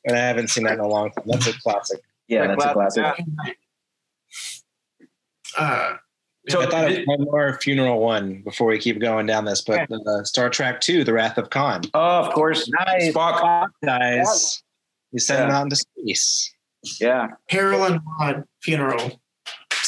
[0.06, 1.24] and I haven't seen that in a long time.
[1.28, 2.02] That's a classic.
[2.28, 3.06] yeah, that's a classic.
[5.58, 5.94] Uh,
[6.48, 9.62] So I thought thi- of one more funeral one before we keep going down this,
[9.62, 11.82] but uh, Star Trek Two: The Wrath of Khan.
[11.96, 12.70] Oh, of course.
[12.86, 13.12] Nice.
[13.14, 13.68] Spock.
[13.84, 14.62] Guys,
[15.12, 15.46] you send Yeah.
[15.46, 16.54] him out into space.
[17.02, 17.30] Yeah.
[17.50, 19.20] Harold and Maude funeral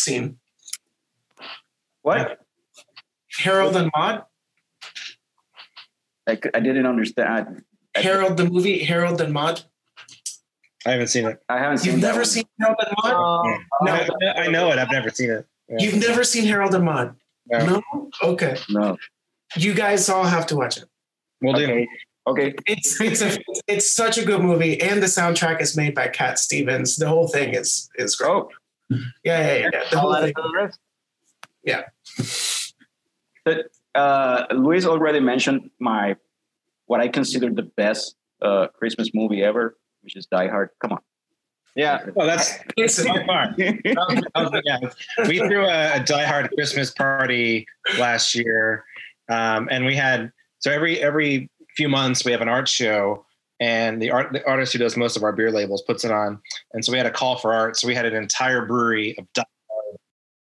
[0.07, 0.37] scene.
[2.01, 2.39] What?
[3.39, 4.23] Harold and Maude.
[6.27, 7.63] I didn't understand.
[7.95, 8.83] I- Harold the movie.
[8.83, 9.61] Harold and Maude.
[10.85, 11.39] I haven't seen it.
[11.49, 12.25] I haven't seen You've never one.
[12.25, 13.59] seen Harold and Maude.
[13.81, 13.91] Uh, No.
[13.91, 14.77] I, I know it.
[14.77, 15.45] I've never seen it.
[15.67, 15.77] Yeah.
[15.79, 17.15] You've never seen Harold and Maude.
[17.49, 17.65] No.
[17.65, 18.09] No.
[18.23, 18.55] Okay.
[18.69, 18.97] No.
[19.55, 20.85] You guys all have to watch it.
[21.41, 21.63] We'll do.
[21.65, 21.87] Okay.
[22.27, 22.53] Okay.
[22.67, 23.37] It's it's a,
[23.67, 26.97] it's such a good movie, and the soundtrack is made by Cat Stevens.
[26.97, 28.29] The whole thing is is great.
[28.29, 28.49] Oh,
[28.89, 29.69] Yeah, yeah, yeah.
[29.73, 29.83] yeah.
[29.91, 30.29] The whole add thing.
[30.29, 31.77] it to the
[32.23, 32.75] list.
[33.45, 33.65] but,
[33.95, 36.15] uh, Luis already mentioned my,
[36.85, 40.69] what I consider the best uh, Christmas movie ever, which is Die Hard.
[40.79, 40.99] Come on.
[41.75, 42.05] Yeah.
[42.15, 43.53] Oh, that's It's so far.
[43.57, 44.79] That was- yeah.
[45.27, 47.67] We threw a, a Die Hard Christmas party
[47.99, 48.83] last year,
[49.29, 53.25] um, and we had so every every few months we have an art show,
[53.59, 56.39] and the art the artist who does most of our beer labels puts it on,
[56.73, 57.77] and so we had a call for art.
[57.77, 59.43] So we had an entire brewery of Die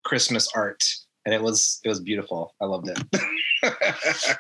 [0.04, 0.84] Christmas art,
[1.26, 2.54] and it was it was beautiful.
[2.62, 2.98] I loved it.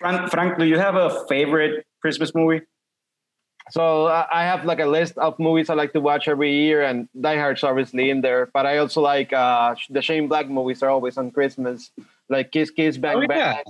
[0.00, 2.62] Frank, Frank, do you have a favorite Christmas movie?
[3.70, 6.82] So I I have like a list of movies I like to watch every year,
[6.82, 8.46] and Die Hard's obviously in there.
[8.46, 11.90] But I also like uh, the Shane Black movies are always on Christmas,
[12.28, 13.62] like Kiss Kiss Bang Oh, Bang yeah.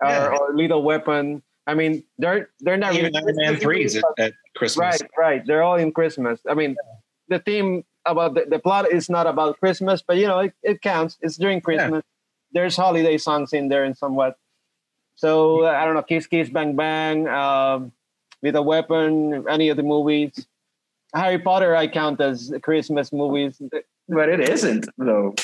[0.00, 0.36] or, Yeah.
[0.36, 1.42] or Lethal Weapon.
[1.66, 5.00] I mean, they're they're not Even really Iron Man Christmas threes at, at Christmas.
[5.00, 5.46] Right, right.
[5.46, 6.40] They're all in Christmas.
[6.48, 6.76] I mean,
[7.28, 10.82] the theme about the, the plot is not about Christmas, but you know, it, it
[10.82, 11.18] counts.
[11.20, 12.02] It's during Christmas.
[12.52, 14.36] There's holiday songs in there and somewhat.
[15.14, 17.92] So uh, I don't know, Kiss Kiss Bang Bang, um,
[18.42, 20.46] with a weapon, any of the movies.
[21.14, 23.60] Harry Potter, I count as Christmas movies.
[24.08, 25.34] But it isn't, though.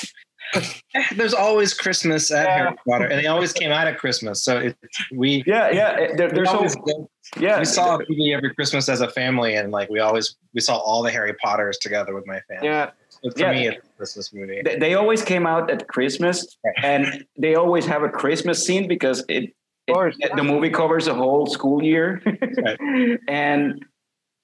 [1.16, 2.56] There's always Christmas at Yeah.
[2.56, 4.42] Harry Potter, and they always came out at Christmas.
[4.42, 4.76] So it,
[5.14, 5.96] we Yeah, yeah.
[5.98, 7.06] Eh, there, we there's always, always,
[7.38, 7.58] yeah.
[7.58, 10.76] we saw a movie every Christmas as a family, and like we always we saw
[10.76, 12.66] all the Harry Potters together with my family.
[12.68, 12.90] Yeah.
[13.10, 13.52] So for Yeah.
[13.52, 14.62] me, it's a Christmas movie.
[14.64, 19.24] they, they always came out at Christmas, and they always have a Christmas scene because
[19.28, 19.54] it,
[19.88, 20.16] Of course.
[20.20, 22.22] it- the movie covers a whole school year,
[23.28, 23.84] and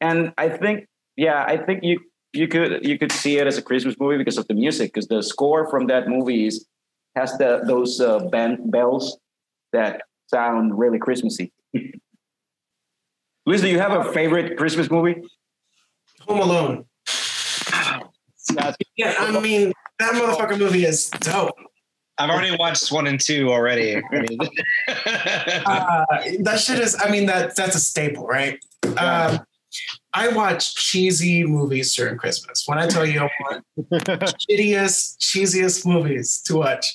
[0.01, 0.87] and I think
[1.17, 2.01] yeah, I think you
[2.35, 5.09] you could you could see it as a Christmas movie because of the music, because
[5.09, 6.67] the score from that movie is,
[7.17, 9.19] has the those uh, band bells
[9.73, 11.53] that sound really Christmassy.
[13.47, 15.23] Luis, do you have a favorite Christmas movie?
[16.23, 16.85] Home Alone.
[18.97, 21.55] Yeah, I mean that motherfucker movie is dope.
[22.17, 23.97] I've already watched one and two already.
[24.13, 24.39] I mean,
[25.67, 26.05] Uh,
[26.41, 26.97] that shit is.
[27.01, 28.59] I mean that that's a staple, right?
[28.99, 29.41] Um,
[30.13, 32.65] I watch cheesy movies during Christmas.
[32.67, 36.87] When I tell you I want shittiest, cheesiest movies to watch,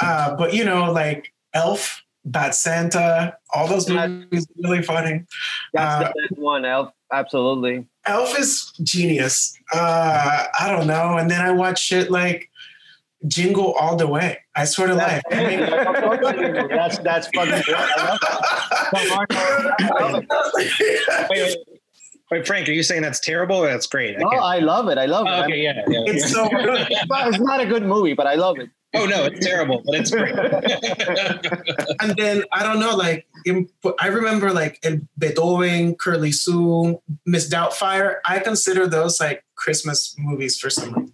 [0.00, 5.24] uh, but you know, like Elf, Bad Santa, all those movies are really funny.
[5.72, 6.90] that's Uh, the best one, Elf.
[7.12, 7.86] Absolutely.
[8.06, 9.54] Elf is genius.
[9.72, 11.16] Uh, I don't know.
[11.16, 12.50] And then I watch shit like
[13.28, 14.38] Jingle All the Way.
[14.56, 15.22] I swear to life.
[15.30, 15.60] I mean,
[16.68, 17.76] that's that's fucking great.
[17.76, 18.28] I love it.
[19.08, 21.28] Come on, I love it.
[21.30, 21.73] wait, wait,
[22.30, 24.16] wait, Frank, are you saying that's terrible or that's great?
[24.16, 24.98] I No, can't- I love it.
[24.98, 25.30] I love it.
[25.30, 26.02] Oh, okay, yeah, yeah.
[26.06, 26.86] it's so good.
[26.90, 28.70] It's not- a good movie, but I love it.
[28.96, 30.34] oh no, it's terrible, but it's great.
[32.00, 33.68] and then I don't know, like in,
[34.00, 38.16] I remember like in Beethoven, Curly Sue, Miss Doubtfire.
[38.26, 41.12] I consider those like Christmas movies for some reason.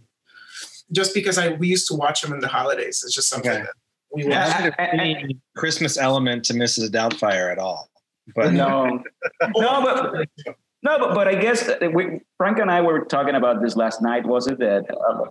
[0.93, 3.03] Just because I we used to watch them in the holidays.
[3.05, 3.63] It's just something Okay.
[3.63, 3.73] that
[4.13, 4.63] we Yeah.
[4.69, 4.75] watch.
[4.79, 6.91] Any Christmas element to Mrs.
[6.91, 7.89] Doubtfire at all.
[8.35, 9.03] But No,
[9.57, 10.27] no, but
[10.83, 14.26] no, but but I guess we, Frank and I were talking about this last night.
[14.26, 15.24] Was it that uh,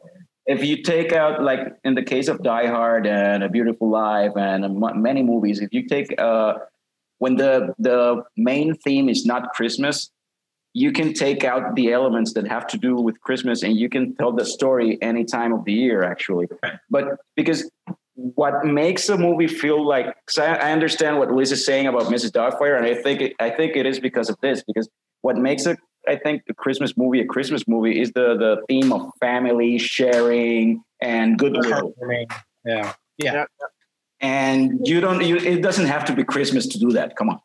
[0.45, 4.33] if you take out like in the case of Die Hard and A Beautiful Life
[4.35, 6.55] and m- many movies, if you take uh,
[7.17, 10.11] when the the main theme is not Christmas,
[10.73, 14.15] you can take out the elements that have to do with Christmas, and you can
[14.15, 16.47] tell the story any time of the year, actually.
[16.89, 17.69] But because
[18.15, 22.31] what makes a movie feel like, I, I understand what Liz is saying about Mrs.
[22.31, 24.63] Doubtfire, and I think it, I think it is because of this.
[24.65, 24.89] Because
[25.21, 28.91] what makes a I think a Christmas movie a Christmas movie is the the theme
[28.91, 31.93] of family sharing and goodwill.
[32.65, 33.45] yeah, yeah.
[34.21, 35.23] And you don't.
[35.23, 37.15] You, it doesn't have to be Christmas to do that.
[37.15, 37.39] Come on.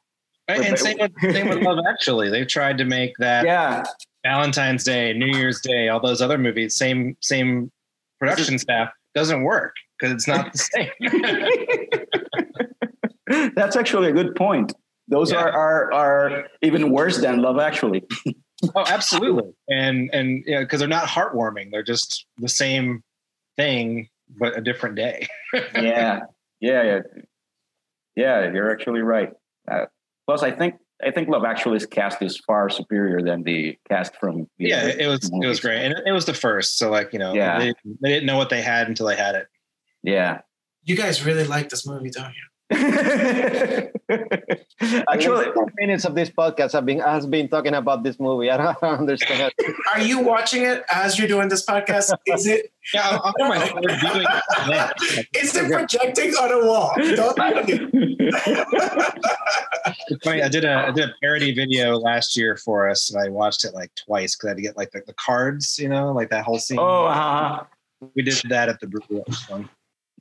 [0.48, 2.30] And same with, same with Love Actually.
[2.30, 3.84] They've tried to make that Yeah.
[4.24, 7.70] Valentine's Day, New Year's Day, all those other movies, same same
[8.18, 10.58] production staff doesn't work because it's not the
[13.28, 13.50] same.
[13.54, 14.72] That's actually a good point.
[15.08, 15.38] Those Yeah.
[15.42, 18.04] are, are are even worse than Love Actually.
[18.74, 19.50] oh, absolutely.
[19.68, 21.70] And and yeah, because they're not heartwarming.
[21.70, 23.02] They're just the same
[23.56, 25.28] thing but a different day.
[25.74, 26.20] yeah,
[26.60, 26.98] yeah, yeah,
[28.16, 28.52] yeah.
[28.52, 29.30] You're actually right.
[29.70, 29.86] Uh,
[30.26, 34.48] plus, I think I think Love Actually's cast is far superior than the cast from.
[34.58, 36.78] The yeah, it was it was great, and it, it was the first.
[36.78, 37.58] So like you know, Yeah.
[37.58, 39.46] they, they didn't know what they had until they had it.
[40.02, 40.40] Yeah.
[40.86, 42.42] You guys really like this movie, don't you?
[45.08, 48.50] actually, At 10 minutes of this podcast have been has been talking about this movie.
[48.50, 49.52] I don't understand.
[49.94, 52.12] Are you watching it as you're doing this podcast?
[52.26, 54.24] Is it Yeah, I'm, I'm doing
[54.68, 54.94] that.
[55.34, 56.92] is it projecting on a wall?
[56.96, 57.90] Don't lie to.
[60.08, 60.42] It's funny.
[60.42, 63.64] I did a I did a parody video last year for us, and I watched
[63.64, 66.30] it like twice because I had to get like the, the cards, you know, like
[66.30, 66.78] that whole scene.
[66.80, 67.64] oh, uh,
[68.14, 69.22] we did that at the brewery.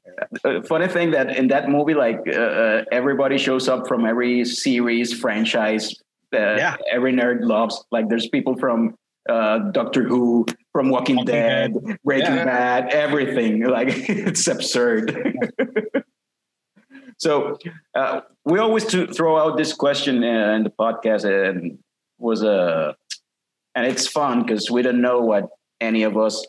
[0.06, 0.56] It was fun.
[0.58, 4.44] uh, funny thing that in that movie, like uh, uh, everybody shows up from every
[4.46, 5.96] series, franchise,
[6.34, 6.76] uh, Yeah.
[6.92, 7.84] every nerd loves.
[7.92, 8.96] Like there's people from
[9.30, 11.74] uh, Doctor Who, from Walking, Walking Dead,
[12.04, 12.46] Breaking Yeah.
[12.46, 13.64] Bad, everything.
[13.70, 15.36] Like it's absurd.
[17.18, 17.58] so
[17.96, 21.78] uh, we always to throw out this question in the podcast, and
[22.20, 22.96] was a,
[23.76, 25.50] and it's fun because we don't know what
[25.82, 26.46] any of us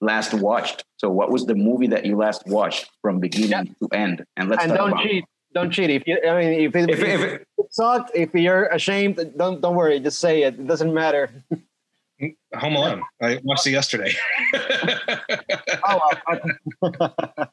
[0.00, 0.84] last watched.
[0.96, 4.24] So, what was the movie that you last watched from beginning to end?
[4.36, 5.24] And let's and don't about cheat.
[5.52, 5.90] Don't cheat.
[5.90, 9.60] If you, I mean, if it, If, if if, it sucked, if you're ashamed, don't
[9.60, 9.98] don't worry.
[10.00, 10.54] Just say it.
[10.54, 11.30] It doesn't matter.
[12.54, 13.02] Home Alone.
[13.22, 14.12] I watched it yesterday.
[15.86, 17.46] Oh, I-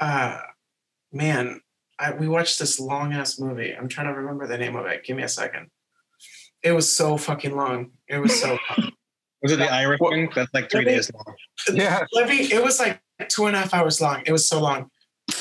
[0.00, 0.40] Uh,
[1.12, 1.60] man,
[1.98, 3.72] I, we watched this long ass movie.
[3.72, 5.04] I'm trying to remember the name of it.
[5.04, 5.70] Give me a second.
[6.62, 7.90] It was so fucking long.
[8.08, 8.92] It was so long.
[9.42, 10.28] Was it the Irishman?
[10.34, 10.94] That's like three Really?
[10.96, 11.34] days long.
[11.72, 12.04] yeah.
[12.12, 14.22] Let me, it was like two and a half hours long.
[14.26, 14.90] It was so long.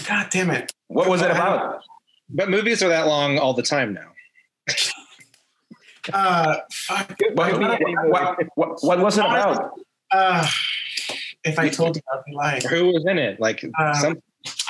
[0.07, 0.71] God damn it.
[0.87, 1.81] what was it about?
[2.29, 4.11] But movies are that long all the time now.
[6.13, 7.13] Uh, fuck.
[7.33, 9.73] What, what, what, what was it about?
[10.09, 10.47] Uh,
[11.43, 12.61] If I told you, I'd be lying.
[12.69, 13.41] Who was in it?
[13.41, 14.21] Like Um, some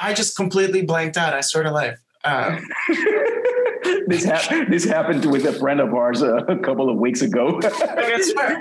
[0.01, 1.36] I just completely blanked out.
[1.36, 1.99] I swear to life.
[2.23, 2.57] Uh,
[4.07, 7.59] this, hap- this happened with a friend of ours uh, a couple of weeks ago.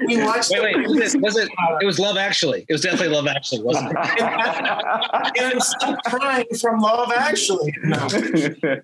[0.06, 0.76] We watched Wait, it.
[0.76, 1.48] wait, was it, was it?
[1.80, 2.64] It was Love Actually.
[2.68, 3.96] It was definitely Love Actually, wasn't it?
[4.20, 7.72] and I'm still crying from Love Actually.
[7.82, 8.06] No,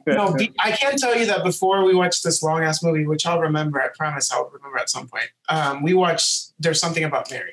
[0.07, 3.41] no, I can't tell you that before we watched this long ass movie, which I'll
[3.41, 3.81] remember.
[3.81, 5.31] I promise I'll remember at some point.
[5.49, 7.53] Um, we watched There's Something About Mary.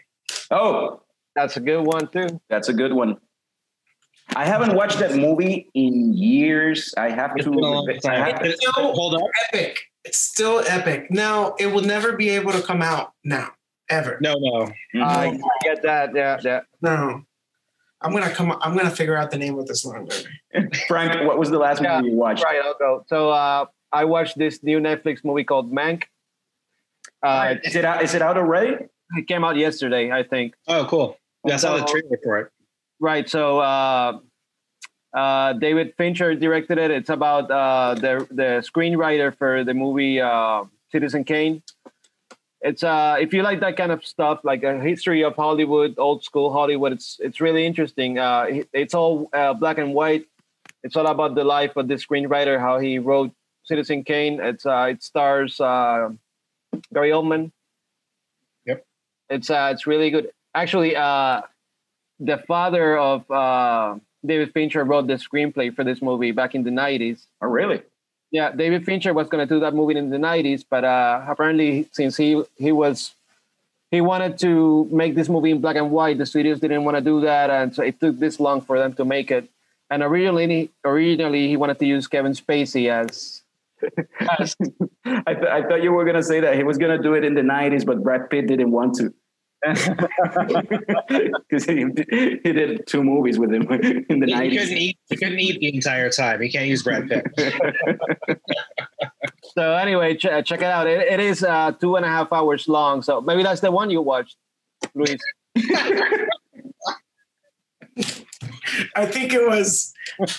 [0.51, 1.01] oh,
[1.35, 2.39] That's a good one too.
[2.49, 3.17] that's a good one.
[4.35, 6.93] I haven't watched that movie in years.
[6.97, 7.51] I have It's to.
[7.51, 8.33] been a long I time.
[8.35, 9.21] have- It- Hold on.
[9.53, 9.77] Epic.
[10.05, 11.07] It's still epic.
[11.11, 13.49] Now it will never be able to come out now,
[13.89, 14.17] ever.
[14.21, 14.71] No, no.
[14.95, 15.03] Mhm.
[15.03, 16.15] I get that.
[16.15, 16.61] Yeah, yeah.
[16.81, 17.23] No.
[18.01, 18.57] I'm gonna come.
[18.61, 20.07] I'm gonna figure out the name of this long
[20.53, 20.73] movie.
[20.87, 22.45] Frank, what was the last Yeah, movie you watched?
[22.45, 23.03] Right, I'll go.
[23.07, 26.03] So uh, I watched this new Netflix movie called Mank.
[27.21, 28.01] Uh, Is it out?
[28.01, 28.85] Is it out already?
[29.17, 30.53] it came out yesterday, I think.
[30.67, 31.17] Oh, cool.
[31.45, 32.51] Yeah, I saw the trailer for it.
[32.99, 33.29] Right.
[33.29, 34.19] So uh,
[35.13, 36.91] uh, David Fincher directed it.
[36.91, 41.63] It's about uh, the the screenwriter for the movie uh, Citizen Kane.
[42.61, 46.23] It's uh, if you like that kind of stuff, like a history of Hollywood, old
[46.23, 46.91] school Hollywood.
[46.91, 48.19] It's it's really interesting.
[48.19, 50.25] Uh, it's all uh, black and white.
[50.83, 53.31] It's all about the life of the screenwriter, how he wrote
[53.63, 54.39] Citizen Kane.
[54.41, 56.09] It's uh, it stars uh,
[56.93, 57.51] Gary Oldman.
[58.65, 58.85] Yep.
[59.29, 60.31] It's uh, it's really good.
[60.53, 61.41] Actually, uh,
[62.19, 63.95] the father of uh,
[64.25, 67.25] David Fincher wrote the screenplay for this movie back in the 90s.
[67.41, 67.81] Oh, really?
[68.31, 71.87] Yeah, David Fincher was going to do that movie in the 90s, but uh, apparently,
[71.91, 73.15] since he he was
[73.89, 77.01] he wanted to make this movie in black and white, the studios didn't want to
[77.01, 79.49] do that, and so it took this long for them to make it.
[79.89, 83.41] And originally, originally he wanted to use Kevin Spacey as,
[84.39, 84.55] as
[85.05, 87.33] I, th- I thought you were gonna say that he was gonna do it in
[87.33, 89.11] the '90s, but Brad Pitt didn't want to
[91.49, 91.85] because he,
[92.43, 93.63] he did two movies with him
[94.09, 94.77] in the He, he couldn't '90s.
[94.77, 94.99] eat.
[95.09, 96.41] He couldn't eat the entire time.
[96.41, 97.25] He can't use Brad Pitt.
[99.55, 100.87] so anyway, ch- check it out.
[100.87, 103.89] It, it is uh, two and a half hours long, so maybe that's the one
[103.89, 104.37] you watched,
[104.95, 105.17] Luis.
[108.95, 109.93] I think it was.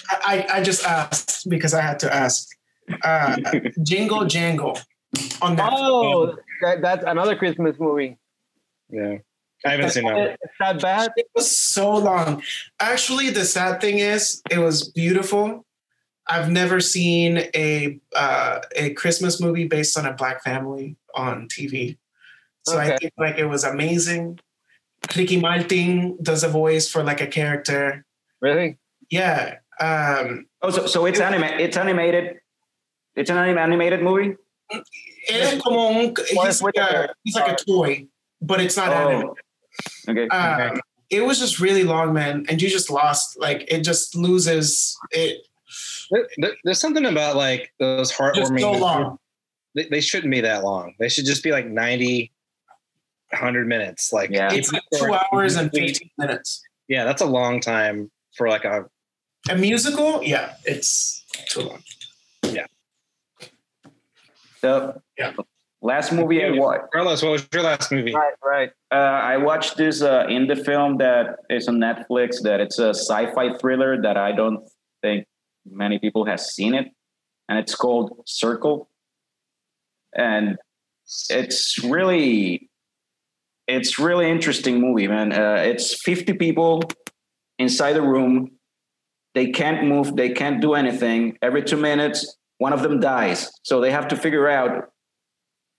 [0.09, 2.49] I I just asked because I had to ask.
[3.05, 3.37] Uh,
[3.85, 4.77] Jingle Jangle
[5.43, 5.69] on Netflix.
[5.73, 8.19] Oh, that, that's another Christmas movie.
[8.93, 9.19] Yeah,
[9.65, 10.39] I haven't seen that.
[10.43, 11.11] It's that bad.
[11.17, 12.43] It was so long.
[12.81, 15.65] Actually, the sad thing is, it was beautiful.
[16.29, 21.99] I've never seen a uh, a Christmas movie based on a black family on TV.
[22.67, 24.39] So I think like it was amazing.
[25.17, 28.05] Ricky Martin does a voice for like a character.
[28.41, 28.79] Really?
[29.11, 29.57] Yeah.
[29.81, 32.39] Um, Oh, so, so it's anima- It's animated.
[33.17, 34.37] It's an anim- animated movie.
[35.29, 38.07] es como un, he's, like a, he's like a toy,
[38.43, 39.29] but it's not anime.
[39.29, 40.29] Oh, okay.
[40.31, 40.77] Uh,
[41.11, 43.39] it was just really long, man, and you just lost.
[43.39, 44.97] Like it just loses.
[45.11, 45.43] It
[46.11, 48.61] There- there- There's something about like those just heartwarming.
[48.61, 49.19] so long.
[49.75, 50.95] They, they shouldn't be that long.
[50.99, 52.33] They should just be like 90,
[53.31, 54.13] 100 minutes.
[54.13, 54.53] Like Yeah.
[54.53, 56.63] It's like two hours and 15 minutes.
[56.89, 58.87] Yeah, that's a long time for like a.
[59.49, 61.83] A musical, yeah, it's too long.
[64.61, 65.33] The Yeah.
[65.83, 66.93] Last movie I watched.
[66.93, 68.15] Carlos, what was your last movie?
[68.15, 68.71] Right, right.
[68.91, 72.43] Uh, I watched this uh, indie film that is on Netflix.
[72.43, 74.69] That it's a sci-fi thriller that I don't
[75.03, 75.27] think
[75.65, 76.89] many people have seen it,
[77.49, 78.89] and it's called Circle.
[80.15, 80.59] And
[81.29, 82.69] it's really,
[83.69, 85.33] it's really interesting movie, man.
[85.33, 86.83] Uh, it's fifty people
[87.59, 88.53] inside a room.
[89.35, 90.17] They can't move.
[90.17, 91.39] They can't do anything.
[91.41, 93.53] Every two minutes, one of them dies.
[93.63, 94.91] So they have to figure out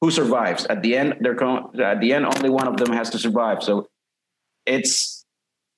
[0.01, 0.65] who survives.
[0.65, 3.63] At the end they're con- at the end only one of them has to survive.
[3.63, 3.87] So
[4.65, 5.25] it's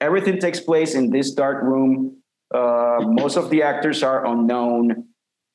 [0.01, 2.17] everything takes place in this dark room.
[2.53, 5.05] Uh, most of the actors are unknown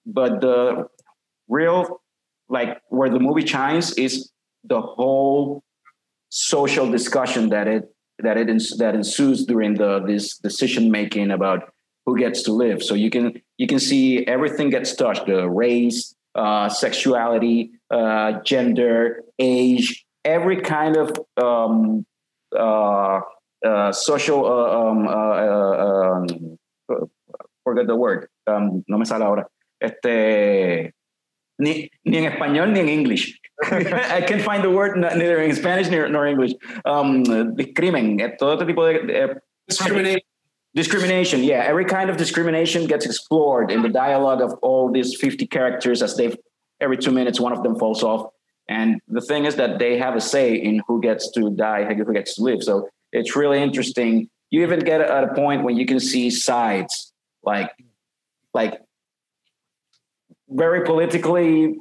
[0.09, 0.87] but the
[1.49, 2.01] real
[2.49, 4.31] like where the movie shines is
[4.65, 5.63] the whole
[6.31, 7.85] social discussion that it
[8.21, 8.49] that it
[8.79, 11.73] that ensues during the this decision making about
[12.07, 12.83] who gets to live.
[12.83, 19.23] So you can you can see everything gets touched the race uh, sexuality, uh, gender,
[19.39, 22.07] age, every kind of um,
[22.57, 23.21] uh,
[23.67, 24.47] uh, social.
[24.47, 26.59] Um, um,
[27.65, 28.29] forget the word.
[28.47, 29.47] Um, no me sale ahora.
[29.81, 30.93] Este,
[31.59, 33.39] ni, ni en español ni en English.
[33.63, 36.55] I can't find the word neither in Spanish nor, nor English.
[36.85, 37.25] Um,
[37.57, 40.25] discrimen, eh, todo este tipo de, de Discriminate.
[40.75, 45.47] Discrimination yeah every kind of discrimination gets explored in the dialogue of all these 50
[45.47, 46.37] characters as they've
[46.81, 48.31] every two minutes one of them falls off
[48.69, 52.13] and the thing is that they have a say in who gets to die who
[52.13, 54.29] gets to live so It's really interesting.
[54.51, 57.13] You even get at a point when you can see sides,
[57.43, 57.71] like
[58.55, 58.81] like
[60.49, 61.77] very politically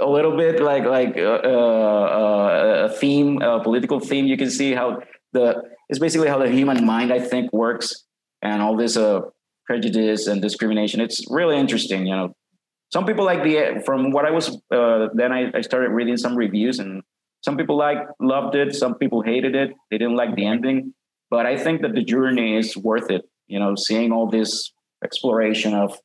[0.00, 4.26] a little bit like like uh, uh, a theme, a political theme.
[4.26, 5.02] You can see how
[5.38, 5.46] the
[5.88, 8.04] it's basically how the human mind I think works,
[8.42, 9.20] and all this uh,
[9.66, 11.00] prejudice and discrimination.
[11.00, 12.34] It's really interesting, you know.
[12.92, 14.46] Some people like the from what I was
[14.78, 17.02] uh, then I, I started reading some reviews and
[17.46, 19.70] some people like loved it, some people hated it.
[19.90, 20.94] They didn't like the ending,
[21.30, 23.22] but I think that the journey is worth it.
[23.46, 24.72] You know, seeing all this
[25.04, 25.98] exploration of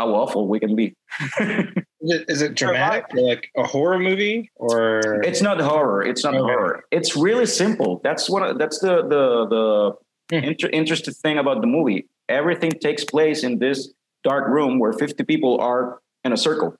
[0.00, 0.94] how awful we can be.
[2.02, 6.00] Is it, is it dramatic, like a horror movie, or It's not horror.
[6.10, 6.40] It's not Okay.
[6.50, 6.76] horror.
[6.90, 8.00] It's really simple.
[8.02, 8.56] That's what.
[8.60, 9.22] That's the the
[9.54, 9.66] the
[10.32, 10.44] Hmm.
[10.50, 12.00] inter- interesting thing about the movie.
[12.40, 13.78] Everything takes place in this
[14.30, 15.82] dark room where fifty people are
[16.24, 16.70] in a circle.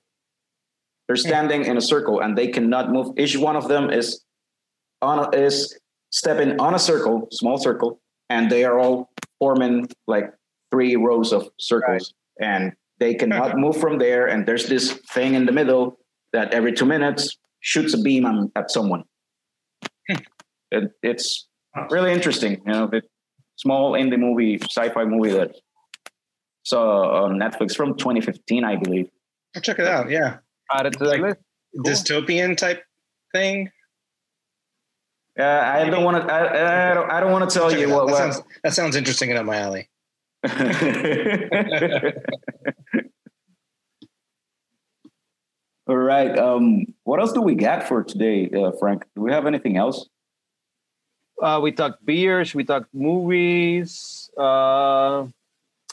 [1.06, 3.06] They're standing in a circle and they cannot move.
[3.22, 4.06] Each one of them is
[5.02, 5.56] on a, is
[6.20, 7.90] stepping on a circle, small circle,
[8.34, 9.76] and they are all forming
[10.14, 10.26] like
[10.70, 12.14] three rows of circles,
[12.52, 12.62] and
[13.00, 14.26] they cannot move from there.
[14.28, 15.98] And there's this thing in the middle
[16.32, 19.04] that every two minutes shoots a beam on, at someone.
[20.70, 21.48] it, it's
[21.90, 22.86] really interesting, you know.
[22.86, 23.02] The
[23.56, 25.56] small indie movie, sci-fi movie that
[26.62, 29.08] saw on Netflix from 2015, I believe.
[29.56, 30.10] I'll check it out.
[30.10, 30.36] Yeah,
[30.72, 31.38] Add it to Like- list.
[32.06, 32.82] dystopian type
[33.34, 33.70] thing.
[35.38, 36.32] Uh, I don't want to.
[36.32, 37.10] I, I don't.
[37.10, 38.06] I don't want to tell Check you what.
[38.08, 39.88] that, what sounds, that sounds interesting and up my alley.
[45.90, 46.38] All right.
[46.38, 49.02] Um, what else do we got for today, uh, Frank?
[49.16, 50.06] Do we have anything else?
[51.42, 54.30] Uh, we talked beers, we talked movies.
[54.38, 55.32] Uh, oh,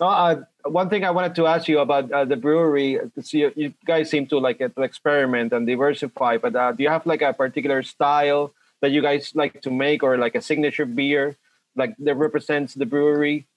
[0.02, 3.00] uh, one thing I wanted to ask you about uh, the brewery.
[3.16, 6.84] To see you, you guys seem to like to experiment and diversify, but uh, do
[6.84, 10.42] you have like a particular style that you guys like to make, or like a
[10.42, 11.38] signature beer,
[11.76, 13.48] like that represents the brewery?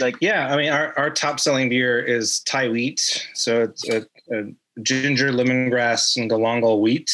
[0.00, 3.28] Like Yeah, I mean, our, our top selling beer is Thai wheat.
[3.34, 7.12] So it's a, a ginger, lemongrass, and galangal wheat.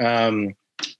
[0.00, 0.54] Um,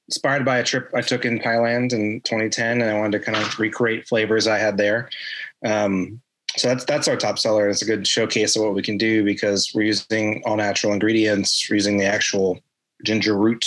[0.09, 3.37] inspired by a trip I took in Thailand in 2010, and I wanted to kind
[3.37, 5.09] of recreate flavors I had there.
[5.65, 6.21] Um,
[6.57, 7.69] so that's that's our top seller.
[7.69, 11.67] It's a good showcase of what we can do because we're using all natural ingredients,
[11.69, 12.61] we're using the actual
[13.05, 13.67] ginger root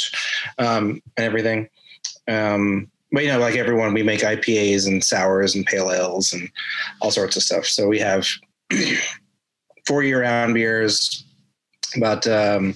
[0.59, 1.67] um, and everything.
[2.27, 6.49] Um, but you know, like everyone, we make IPAs and sours and pale ales and
[7.01, 7.65] all sorts of stuff.
[7.65, 8.27] So we have
[9.87, 11.25] four year round beers,
[11.95, 12.73] about um,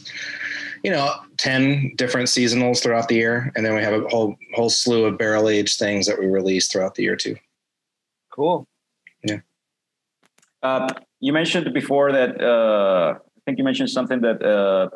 [0.84, 4.70] you know ten different seasonals throughout the year, and then we have a whole whole
[4.70, 7.36] slew of barrel aged things that we release throughout the year too.
[8.32, 8.68] cool.
[10.62, 10.90] Uh,
[11.20, 12.42] you mentioned before that.
[12.42, 14.90] Uh, I think you mentioned something that, uh,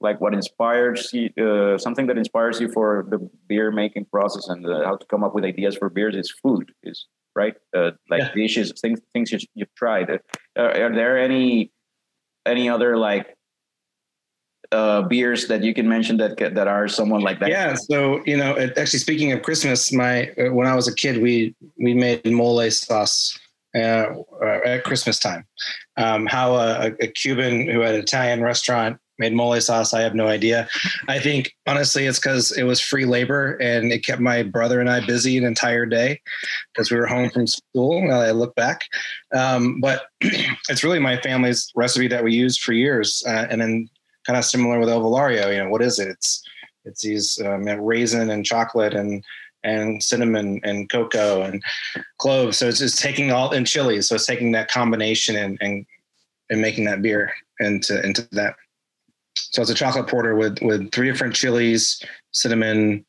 [0.00, 3.18] like, what inspires you, uh, something that inspires you for the
[3.48, 6.72] beer making process and uh, how to come up with ideas for beers is food.
[6.82, 7.54] Is right?
[7.74, 8.32] Uh, like Yeah.
[8.34, 10.10] dishes, things, things you, you've tried.
[10.56, 11.70] Are there any
[12.46, 13.35] any other like
[14.72, 17.48] uh, beers that you can mention that that are someone like that?
[17.48, 17.74] Yeah.
[17.74, 21.54] So you know, actually, speaking of Christmas, my uh, when I was a kid, we
[21.78, 23.38] we made mole sauce
[23.74, 24.06] uh,
[24.42, 25.44] uh, at Christmas time.
[25.96, 30.14] Um, how a, a Cuban who had an Italian restaurant made mole sauce, I have
[30.14, 30.68] no idea.
[31.08, 34.90] I think honestly, it's because it was free labor and it kept my brother and
[34.90, 36.20] I busy an entire day
[36.72, 38.06] because we were home from school.
[38.06, 38.82] Now I look back,
[39.34, 43.88] um, but it's really my family's recipe that we used for years, uh, and then
[44.26, 45.52] kind of similar with El Velorio.
[45.52, 46.08] You know, what is it?
[46.08, 46.42] It's
[46.84, 49.24] it's these um, raisin and chocolate and
[49.64, 51.62] and cinnamon and cocoa and
[52.18, 52.56] cloves.
[52.56, 54.00] So it's just taking all and chili.
[54.02, 55.86] So it's taking that combination and and
[56.50, 58.54] and making that beer into into that.
[59.34, 62.02] So it's a chocolate porter with with three different chilies,
[62.32, 63.04] cinnamon,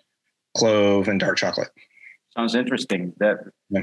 [0.55, 1.69] clove, and dark chocolate.
[2.35, 3.13] Sounds interesting.
[3.19, 3.81] That is Yeah.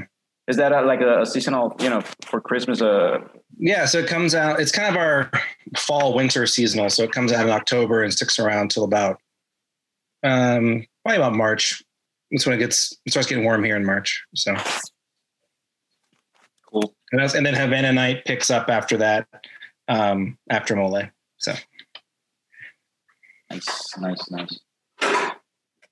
[0.55, 2.81] that a, like a, a seasonal, you know, for Christmas?
[2.81, 3.19] Uh,
[3.57, 4.59] Yeah, so it comes out.
[4.59, 5.31] It's kind of our
[5.77, 6.89] fall winter seasonal.
[6.89, 9.19] So it comes out in October and sticks around till about
[10.23, 11.83] um probably about March.
[12.31, 14.23] That's when it gets it starts getting warm here in March.
[14.33, 14.55] So
[16.71, 16.93] cool.
[17.11, 19.27] and, that's, and then Havana Night picks up after that,
[19.87, 21.03] um, after Mole.
[21.37, 21.53] So
[23.49, 24.59] Nice, nice, nice.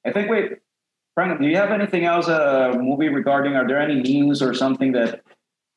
[0.05, 0.29] I think.
[0.29, 0.53] Wait,
[1.13, 2.27] Frank, do you have anything else?
[2.27, 3.55] A uh, movie regarding?
[3.55, 5.21] Are there any news or something that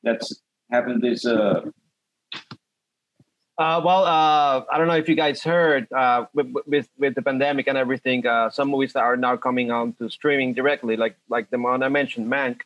[0.03, 1.25] that's happened this?
[1.27, 1.63] Uh,
[3.59, 7.23] Uh, well, uh, I don't know if you guys heard uh, with, with with the
[7.23, 8.27] pandemic and everything.
[8.27, 11.83] Uh, some movies that are now coming on to streaming directly, like like the one
[11.83, 12.61] I mentioned, Mank.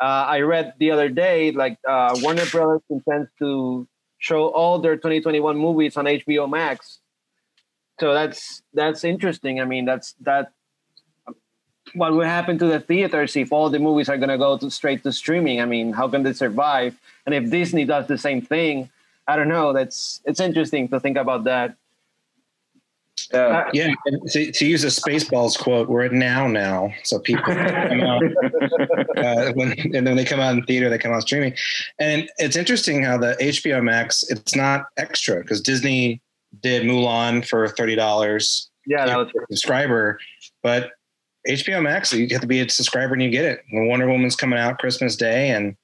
[0.00, 3.88] Uh, I read the other day, like uh, Warner Brothers intends to
[4.18, 7.00] show all their 2021 movies on HBO Max.
[7.98, 9.60] So that's that's interesting.
[9.60, 10.52] I mean, that's that
[11.94, 14.70] what will happen to the theaters if all the movies are going to go to
[14.70, 15.60] straight to streaming?
[15.60, 16.96] I mean, how can they survive?
[17.26, 18.90] And if Disney does the same thing,
[19.26, 19.72] I don't know.
[19.72, 21.76] That's it's interesting to think about that.
[23.32, 23.70] Yeah.
[23.72, 26.94] Yeah, and to, to use a Spaceballs quote, we're at now now.
[27.04, 28.22] So people come out,
[29.16, 31.54] uh, when and then they come out in theater, they come out streaming,
[31.98, 36.22] and it's interesting how the HBO Max it's not extra because Disney
[36.62, 40.18] did Mulan for thirty dollars Yeah, that was a subscriber,
[40.62, 40.92] but
[41.46, 43.62] HBO Max you have to be a subscriber and you get it.
[43.70, 45.76] When Wonder Woman's coming out Christmas Day and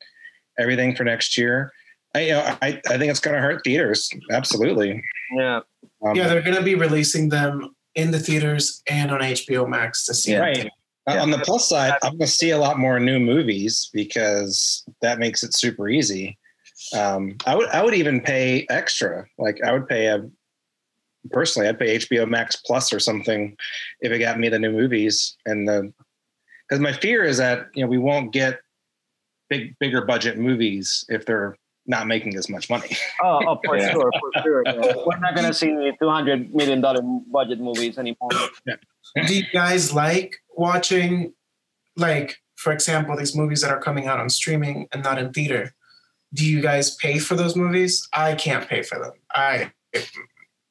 [0.59, 1.73] everything for next year,
[2.15, 5.03] I you know, I, I think it's going to hurt theaters absolutely.
[5.37, 5.61] yeah.
[6.05, 10.07] Um, Yeah, they're going to be releasing them in the theaters and on HBO Max
[10.07, 10.41] this year.
[10.41, 10.69] Right.
[11.07, 14.85] Uh, On the plus side, I'm going to see a lot more new movies because
[15.03, 16.39] that makes it super easy.
[16.95, 19.27] Um, I would I would even pay extra.
[19.39, 20.27] Like I would pay a
[21.31, 23.57] personally, I'd pay HBO Max Plus or something
[24.01, 25.93] if it got me the new movies and the
[26.69, 28.61] because my fear is that you know we won't get
[29.49, 31.57] big bigger budget movies if they're
[31.87, 32.97] not making as much money.
[33.23, 33.93] Oh, oh for Yeah.
[33.93, 34.63] sure, for sure.
[34.67, 34.73] Yeah.
[35.07, 38.31] We're not going to see two hundred million dollar budget movies anymore.
[39.27, 41.35] Do you guys like watching,
[41.97, 45.73] like, for example, these movies that are coming out on streaming and not in theater?
[46.33, 48.09] Do you guys pay for those movies?
[48.13, 49.13] I can't pay for them.
[49.33, 49.71] I.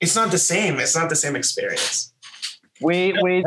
[0.03, 0.79] It's not the same.
[0.83, 2.13] It's not the same experience.
[2.81, 3.43] We we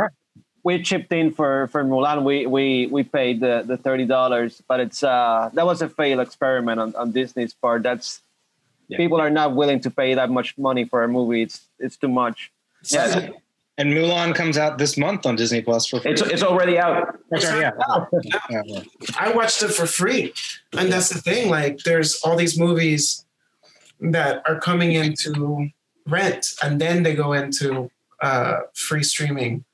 [0.64, 2.24] we chipped in for for Mulan.
[2.24, 6.20] We we we paid the the thirty dollars, but it's uh that was a failed
[6.26, 7.82] experiment on, on Disney's part.
[7.88, 8.08] That's
[8.88, 8.98] Yeah.
[9.02, 11.42] people are not willing to pay that much money for a movie.
[11.46, 12.38] It's it's too much.
[12.94, 13.30] Yeah,
[13.78, 16.12] And Mulan comes out this month on Disney Plus for free.
[16.12, 17.02] it's it's already out.
[17.34, 18.06] It's already out.
[19.18, 20.32] I watched it for free.
[20.78, 21.50] And that's the thing.
[21.58, 23.02] Like, there's all these movies
[24.14, 25.68] that are coming into
[26.06, 27.90] rent and then they go into
[28.22, 29.64] uh, free streaming.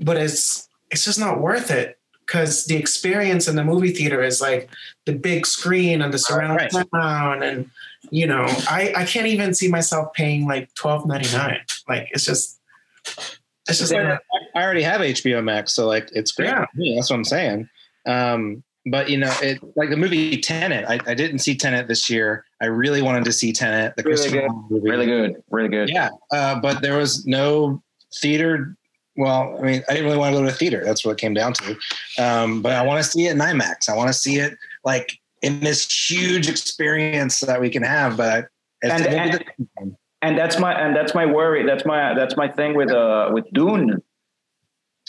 [0.00, 4.40] But it's it's just not worth it because the experience in the movie theater is
[4.40, 4.70] like
[5.06, 6.72] the big screen and the surround Right.
[6.94, 7.70] sound and
[8.10, 11.60] you know I, I can't even see myself paying like twelve ninety nine.
[11.88, 12.60] Like it's just
[13.68, 14.18] it's just I
[14.54, 16.46] I already have HBO Max, so like it's great.
[16.48, 16.66] Yeah.
[16.66, 17.68] for me, That's what I'm saying.
[18.06, 20.84] Um, but you know, it like the movie Tenet.
[20.88, 22.44] I, I didn't see Tenet this year.
[22.60, 24.48] I really wanted to see Tenet, the Really Christopher good.
[24.48, 24.90] Nolan movie.
[24.90, 25.42] Really good.
[25.50, 25.88] Really good.
[25.90, 27.82] Yeah, uh, but there was no
[28.20, 28.76] theater.
[29.16, 30.82] Well, I mean, I didn't really want to go to a theater.
[30.84, 31.76] That's what it came down to.
[32.18, 33.88] Um, but I want to see it in IMAX.
[33.88, 38.16] I want to see it like in this huge experience that we can have.
[38.16, 38.46] But
[38.82, 39.32] it's And-
[39.78, 41.64] maybe And that's my and that's my worry.
[41.66, 44.02] That's my that's my thing with uh with Dune.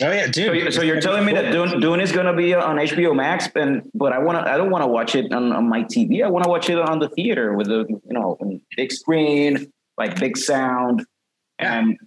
[0.01, 0.55] Oh yeah, So, dude.
[0.55, 3.47] you- so you're telling me that Dune, Dune is gonna be uh, on HBO Max,
[3.55, 6.23] and but I want to I don't want to watch it on, on my TV.
[6.23, 8.37] I want to watch it on the theater with the you know
[8.77, 11.05] big screen, like big sound,
[11.57, 11.97] and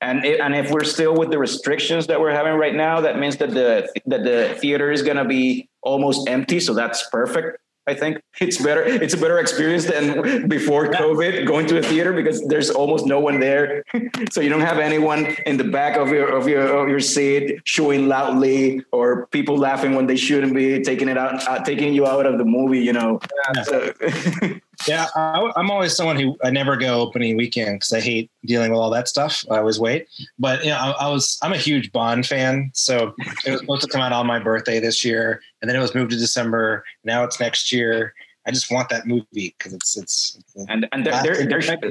[0.00, 3.18] and it, and if we're still with the restrictions that we're having right now, that
[3.18, 6.60] means that the that the theater is gonna be almost empty.
[6.60, 7.58] So that's perfect.
[7.86, 8.82] I think it's better.
[8.84, 13.18] It's a better experience than before COVID going to a theater because there's almost no
[13.18, 13.82] one there.
[14.30, 17.64] so you don't have anyone in the back of your of your of your seat
[17.64, 22.06] chewing loudly or people laughing when they shouldn't be taking it out, uh, taking you
[22.06, 22.80] out of the movie.
[22.80, 23.20] You know.
[23.64, 23.92] So-
[24.86, 28.70] Yeah, I, I'm always someone who I never go opening weekend because I hate dealing
[28.70, 29.44] with all that stuff.
[29.50, 30.08] I always wait.
[30.38, 33.14] But you know, I, I was I'm a huge Bond fan, so
[33.46, 35.94] it was supposed to come out on my birthday this year, and then it was
[35.94, 36.84] moved to December.
[37.04, 38.14] Now it's next year.
[38.46, 40.36] I just want that movie because it's it's.
[40.54, 41.90] it's and and they're they're, they're,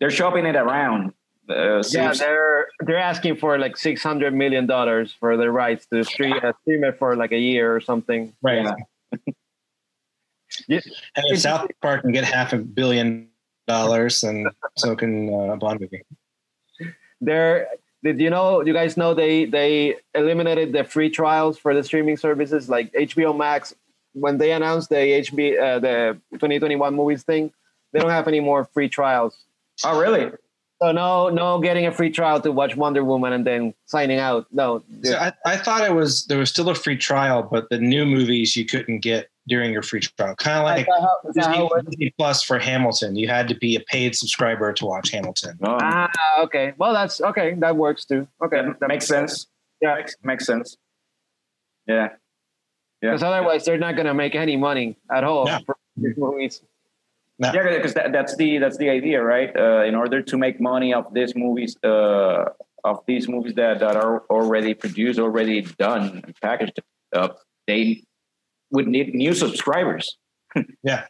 [0.00, 1.12] they're shopping it around.
[1.48, 5.86] Uh, so Yeah, they're they're asking for like six hundred million dollars for the rights
[5.86, 8.32] to stream, uh, stream it for like a year or something.
[8.42, 8.64] right.
[8.64, 8.74] Yeah.
[10.68, 10.80] Yeah.
[11.34, 13.28] South Park can get half a billion
[13.66, 16.02] dollars, and so can uh, a Bond movie.
[17.20, 17.68] They're
[18.02, 22.16] did you know you guys know they they eliminated the free trials for the streaming
[22.16, 23.74] services like HBO Max
[24.12, 27.52] when they announced the HB uh, the 2021 movies thing
[27.92, 29.44] they don't have any more free trials
[29.84, 30.30] oh really?
[30.82, 34.46] so no no getting a free trial to watch Wonder Woman and then signing out
[34.52, 37.78] no So I, I thought it was there was still a free trial, but the
[37.78, 40.34] new movies you couldn't get during your free trial.
[40.36, 43.16] Kind of like Is that how- is that Disney, how Disney Plus for Hamilton.
[43.16, 45.58] You had to be a paid subscriber to watch Hamilton.
[45.62, 46.08] Oh, ah
[46.44, 49.46] okay well that's okay that works too okay that makes sense.
[49.80, 49.96] Yeah.
[49.96, 50.76] makes, makes sense.
[51.86, 52.10] Yeah.
[53.02, 53.10] Yeah.
[53.10, 55.58] because otherwise they're not gonna make any money at all Yeah.
[55.66, 56.62] for these movies
[57.38, 59.50] Yeah, because that, that's the that's the idea, right?
[59.56, 62.44] Uh, in order to make money off these movies, uh,
[62.84, 66.78] of these movies that, that are already produced, already done, and packaged
[67.12, 68.04] up, they
[68.72, 70.16] would need new subscribers.
[70.82, 71.06] Yeah,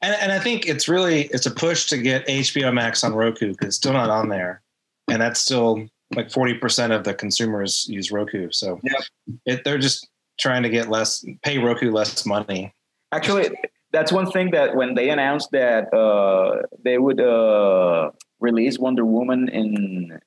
[0.00, 3.50] and and I think it's really it's a push to get HBO Max on Roku
[3.50, 4.62] because it's still not on there,
[5.10, 8.50] and that's still like forty percent of the consumers use Roku.
[8.52, 9.02] So Yep.
[9.44, 10.08] it, they're just
[10.40, 12.72] trying to get less, pay Roku less money.
[13.12, 13.50] Actually,
[13.92, 18.10] that's one thing that when they announced that uh, they would uh,
[18.40, 20.18] release Wonder Woman in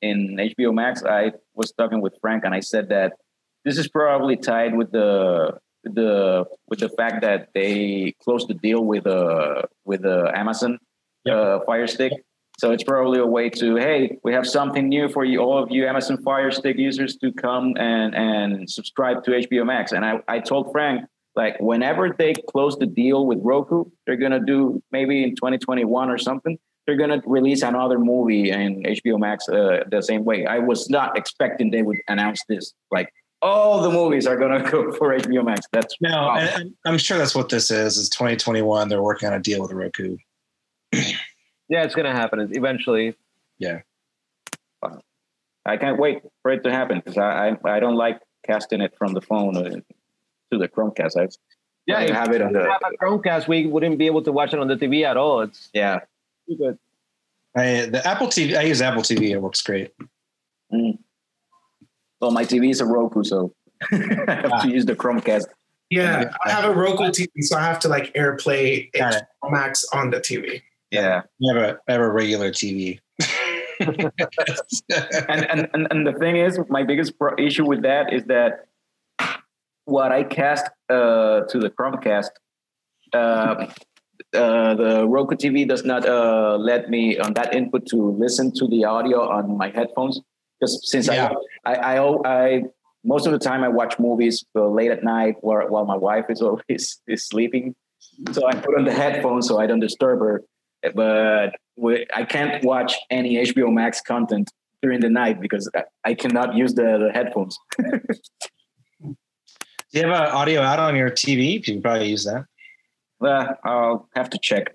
[0.00, 3.12] in HBO Max, I was talking with Frank and I said that
[3.64, 8.84] this is probably tied with the the with the fact that they closed the deal
[8.84, 10.78] with uh with uh, Amazon
[11.30, 12.12] uh, Fire Stick.
[12.58, 15.70] So it's probably a way to hey, we have something new for you, all of
[15.70, 19.92] you Amazon Fire Stick users to come and and subscribe to HBO Max.
[19.92, 21.04] And I I told Frank
[21.36, 26.18] like whenever they close the deal with Roku, they're gonna do maybe in 2021 or
[26.18, 26.58] something.
[26.86, 30.46] They're gonna release another movie in HBO Max uh, the same way.
[30.46, 32.72] I was not expecting they would announce this.
[32.92, 33.12] Like
[33.44, 35.66] all the movies are gonna go for HBO Max.
[35.70, 36.36] That's No, wow.
[36.36, 37.98] and, and I'm sure that's what this is.
[37.98, 38.88] Is 2021?
[38.88, 40.16] They're working on a deal with Roku.
[41.70, 43.14] Yeah, it's gonna happen eventually.
[43.58, 43.80] Yeah.
[45.64, 48.94] I can't wait for it to happen because I, I I don't like casting it
[48.98, 51.16] from the phone uh, to the Chromecast.
[51.16, 51.28] I
[51.86, 54.22] Yeah, I if have it on we the have a Chromecast, we wouldn't be able
[54.24, 55.40] to watch it on the TV at all.
[55.40, 56.00] It's yeah.
[56.46, 56.78] too good.
[57.56, 58.58] I, the Apple TV.
[58.58, 59.30] I use Apple TV.
[59.30, 59.90] It works great.
[62.24, 63.52] Well, my TV is a Roku, so
[63.92, 63.96] I
[64.48, 65.44] have to use the Chromecast.
[65.90, 69.24] Yeah, I have a Roku TV, so I have to like AirPlay Got it.
[69.50, 70.62] Max on the TV.
[70.90, 71.20] Yeah.
[71.20, 72.98] I have a, I have a regular TV.
[73.80, 74.10] and,
[75.28, 78.68] and and and the thing is, my biggest pro- issue with that is that
[79.84, 82.30] what I cast uh, to the Chromecast,
[83.12, 83.66] uh,
[84.32, 88.66] uh, the Roku TV does not uh, let me on that input to listen to
[88.66, 90.22] the audio on my headphones
[90.64, 91.32] because since Yeah.
[91.64, 92.62] I, I I I
[93.04, 96.40] most of the time I watch movies late at night while while my wife is
[96.48, 97.74] always is sleeping,
[98.32, 100.42] so I put on the headphones so I don't disturb her.
[100.94, 104.50] But we, I can't watch any HBO Max content
[104.82, 105.70] during the night because
[106.04, 107.58] I, cannot use the, the headphones.
[109.00, 109.14] Do
[109.92, 111.52] you have an audio out on your TV?
[111.52, 112.44] You can probably use that.
[113.18, 114.74] Well, I'll have to check.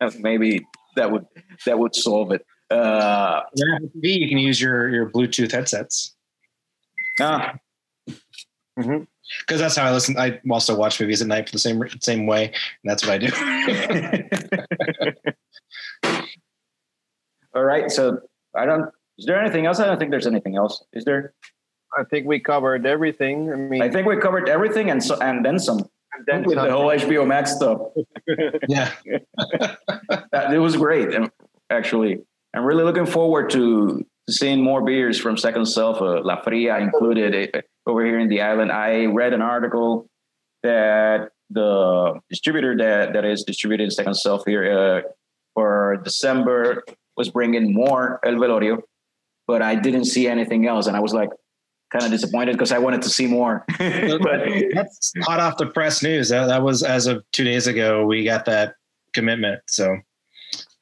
[0.00, 0.64] Uh, Maybe
[0.94, 1.26] that would
[1.64, 2.46] that would solve it.
[2.70, 6.14] Uh, Your Apple TV, you can use your your Bluetooth headsets
[7.20, 7.54] ah,
[8.78, 9.04] Mm-hmm
[9.40, 10.18] because that's how I listen.
[10.18, 13.18] I also watch movies at night for the same same way, and that's what I
[13.18, 13.28] do.
[17.54, 17.90] all right.
[17.90, 18.20] So
[18.54, 18.90] I don't.
[19.18, 19.80] Is there anything else?
[19.80, 20.84] I don't think there's anything else.
[20.92, 21.34] Is there?
[21.96, 23.52] I think we covered everything.
[23.52, 25.78] I mean, I think we covered everything and so and then some
[26.12, 27.80] and then with the whole HBO Max stuff.
[28.68, 28.92] yeah,
[30.32, 31.08] That- it was great.
[31.70, 32.20] Actually,
[32.56, 37.54] I'm really looking forward to seeing more beers from Second Self, uh, La Fria included
[37.54, 38.72] uh, over here in the island.
[38.72, 40.08] I read an article
[40.62, 45.02] that the distributor that, that is distributing Second Self here uh,
[45.52, 46.82] for December
[47.18, 48.80] was bringing more El Velorio,
[49.46, 50.86] but I didn't see anything else.
[50.86, 51.28] And I was like,
[51.92, 53.66] kind of disappointed because I wanted to see more.
[53.78, 56.30] but that's hot off the press news.
[56.30, 58.06] That, that was as of two days ago.
[58.06, 58.76] We got that
[59.12, 59.60] commitment.
[59.68, 59.98] So,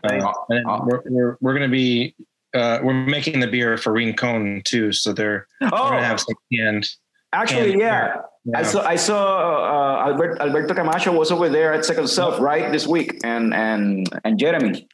[0.04, 2.14] uh, and then we're we're, we're going to be
[2.54, 4.92] uh, we're making the beer for Rincon too.
[4.92, 6.88] So they're, they're going to oh, have some canned.
[7.32, 8.12] actually, canned yeah.
[8.12, 8.24] beer.
[8.54, 12.70] I saw I saw uh, Albert, Alberto Camacho was over there at Second Self right
[12.70, 14.86] this week, and and and Jeremy.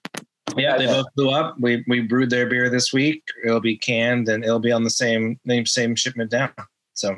[0.56, 1.56] Yeah, they both blew up.
[1.60, 3.24] We we brewed their beer this week.
[3.44, 6.52] It'll be canned and it'll be on the same same same shipment down.
[6.94, 7.16] So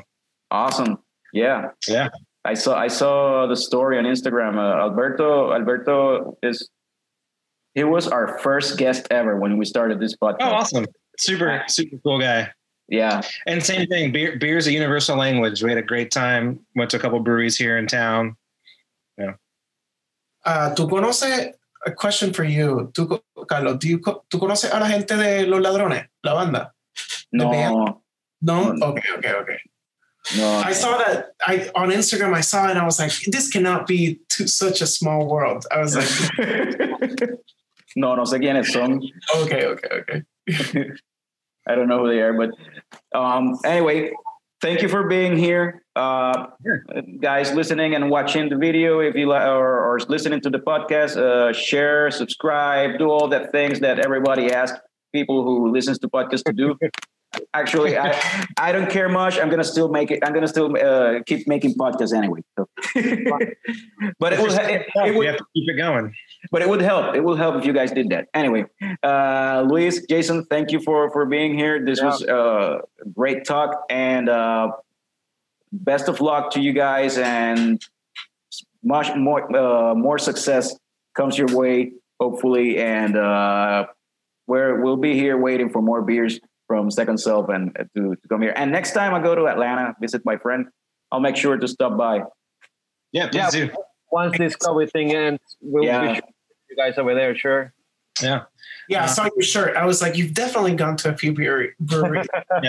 [0.53, 0.99] Awesome.
[1.33, 1.71] Yeah.
[1.89, 2.11] Yeah.
[2.45, 4.57] I saw I saw the story on Instagram.
[4.57, 6.69] Uh, Alberto Alberto is
[7.75, 10.37] he was our first guest ever when we started this podcast.
[10.41, 10.87] oh, awesome!
[11.19, 12.51] Super super cool guy.
[12.89, 13.23] Yeah.
[13.47, 14.13] And same thing.
[14.13, 15.63] Beer beer is a universal language.
[15.63, 16.61] We had a great time.
[16.75, 18.37] Went to a couple breweries here in town.
[20.45, 21.55] Uh, ¿Tú conoces?
[21.85, 23.79] A question for you, tú, co- Carlos.
[23.79, 26.73] Do you ¿Tú conoces a la gente de Los Ladrones, la banda?
[27.33, 27.75] The band?
[27.75, 28.03] No.
[28.41, 28.73] No.
[28.73, 28.87] No.
[28.89, 29.09] Okay.
[29.19, 29.33] Okay.
[29.33, 29.59] Okay.
[30.37, 30.63] No.
[30.65, 31.33] I saw that.
[31.47, 32.35] I on Instagram.
[32.35, 32.71] I saw it.
[32.73, 35.65] and I was like, this cannot be too, such a small world.
[35.73, 36.09] I was like,
[37.97, 39.01] no, no sé quiénes son.
[39.37, 39.67] okay.
[39.67, 39.89] Okay.
[40.01, 40.23] Okay.
[41.67, 42.51] I don't know who they are, but
[43.17, 44.11] um, anyway,
[44.61, 46.47] thank you for being here, uh,
[47.21, 47.53] guys.
[47.53, 51.53] Listening and watching the video, if you like, or, or listening to the podcast, uh,
[51.53, 54.81] share, subscribe, do all the things that everybody asks
[55.13, 56.77] people who listens to podcasts to do.
[57.55, 58.19] Actually, I
[58.59, 59.39] I don't care much.
[59.39, 60.21] I'm gonna still make it.
[60.25, 62.41] I'm gonna still uh, keep making podcasts anyway.
[62.59, 62.69] So.
[64.19, 64.53] but it will.
[64.53, 66.15] It, it would have to keep it going.
[66.51, 67.15] but it would help.
[67.15, 68.29] It would help if you guys did that.
[68.35, 68.67] Anyway,
[69.03, 71.83] uh, Luis, Jason, thank you for for being here.
[71.85, 72.07] This Yeah.
[72.07, 72.79] was uh,
[73.15, 74.73] great talk, and uh,
[75.73, 77.83] best of luck to you guys, and
[78.85, 80.75] much more uh, more success
[81.15, 82.79] comes your way, hopefully.
[82.79, 83.87] And uh,
[84.47, 86.39] we're we'll be here waiting for more beers
[86.73, 88.55] from Second Self and uh, to, to come here.
[88.57, 90.69] And next time I go to Atlanta, visit my friend,
[91.11, 92.23] I'll make sure to stop by.
[93.13, 93.67] Yeah, please Yeah.
[93.67, 93.71] do.
[94.11, 96.01] Once this COVID thing ends, we'll Yeah.
[96.01, 96.23] be sure
[96.71, 97.37] you guys over there.
[97.37, 97.75] Sure.
[98.23, 98.43] Yeah.
[98.89, 99.77] Yeah, I saw your shirt.
[99.77, 102.27] I was like, you've definitely gone to a few brewery- breweries.
[102.51, 102.61] At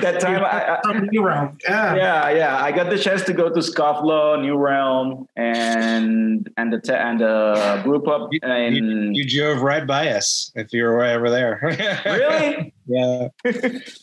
[0.00, 1.56] that time, I, I, New Realm.
[1.64, 1.96] Yeah.
[1.96, 6.78] yeah, yeah, I got the chance to go to Scofflaw, New Realm, and and the
[6.80, 8.28] te- and the brew pub.
[8.32, 11.58] You- And You drove right by us if you were right over there.
[12.04, 13.28] really, Yeah.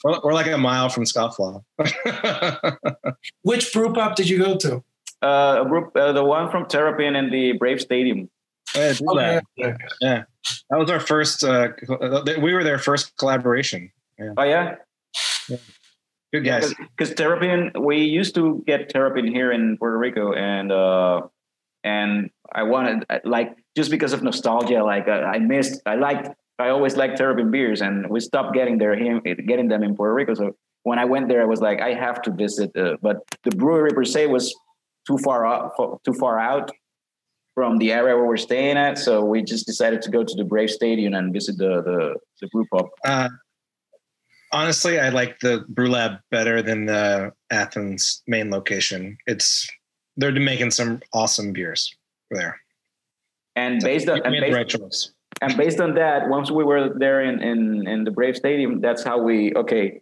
[0.03, 1.63] we're, we're like a mile from Scofflaw.
[3.43, 4.83] Which brew pub did you go to?
[5.21, 8.29] uh, a brew, uh, the one from Terrapin in the Brave Stadium.
[8.73, 9.43] Yeah, do that.
[9.59, 10.23] Okay.
[10.69, 11.43] That was our first.
[11.43, 11.69] Uh,
[12.41, 13.91] we were their first collaboration.
[14.37, 14.75] Oh yeah,
[16.33, 16.73] Good guys.
[16.97, 21.21] because Terrapin, we used to get Terrapin here in Puerto Rico, and uh,
[21.83, 26.29] and I wanted like just because of nostalgia, like uh, I missed, I liked,
[26.59, 30.13] I always liked Terrapin beers, and we stopped getting their him getting them in Puerto
[30.13, 30.33] Rico.
[30.33, 33.51] So when I went there, I was like, I have to visit, uh, but the
[33.51, 34.53] brewery per se was
[35.07, 35.73] too far out,
[36.03, 36.71] too far out
[37.55, 38.99] from the area where we're staying at.
[38.99, 42.47] So we just decided to go to the Brave Stadium and visit the the, the
[42.49, 42.89] brew pub.
[43.03, 43.29] Uh,
[44.51, 49.17] honestly, I like the Brew Lab better than the Athens main location.
[49.25, 49.67] It's
[50.17, 51.93] they're making some awesome beers
[52.29, 52.59] there.
[53.55, 55.11] And based on and based, right choice.
[55.41, 59.03] and based on that, once we were there in, in, in the Brave Stadium, that's
[59.03, 60.01] how we okay.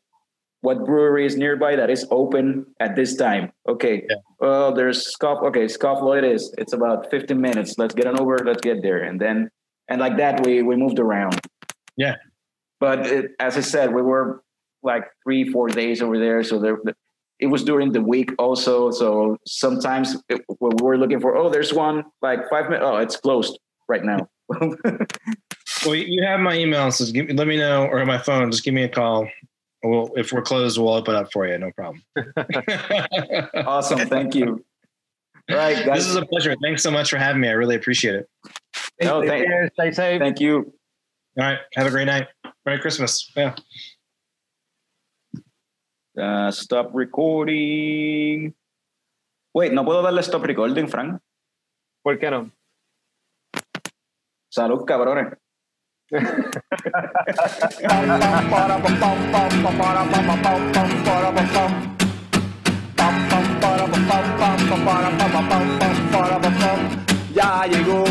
[0.63, 3.51] What brewery is nearby that is open at this time?
[3.67, 4.03] Okay.
[4.09, 4.15] Yeah.
[4.39, 5.43] Well, there's Scoff.
[5.43, 6.55] Okay, Scofflaw it is.
[6.57, 7.77] It's about 15 minutes.
[7.77, 8.39] Let's get on over.
[8.39, 9.49] Let's get there, and then
[9.89, 11.37] and like that we we moved around.
[11.97, 12.15] Yeah.
[12.79, 14.41] But it, as I said, we were
[14.83, 16.77] like three four days over there, so there.
[17.39, 21.49] It was during the week also, so sometimes it, when we were looking for, oh,
[21.49, 22.85] there's one like five minutes.
[22.87, 23.59] Oh, it's closed
[23.89, 24.29] right now.
[25.85, 28.51] Well, you have my email, so give, let me know, or my phone.
[28.51, 29.27] Just give me a call.
[29.83, 31.57] We'll, if we're closed, we'll open up for you.
[31.57, 32.01] No problem.
[33.67, 33.99] Awesome.
[34.07, 34.63] Thank you.
[35.49, 36.55] All right, this is a pleasure.
[36.61, 37.49] Thanks so much for having me.
[37.49, 38.29] I really appreciate it.
[39.01, 39.69] No, Take thank, you.
[39.73, 40.19] Stay safe.
[40.21, 40.73] thank you.
[41.37, 41.59] All right.
[41.75, 42.27] Have a great night.
[42.65, 43.29] Merry Christmas.
[43.35, 43.55] Yeah.
[46.17, 48.53] Uh, stop recording.
[49.53, 51.19] Wait, no puedo darle stop recording, Frank.
[52.03, 52.51] ¿Por qué no?
[54.49, 55.33] Salud, cabrones.
[67.33, 68.03] Ya llegó,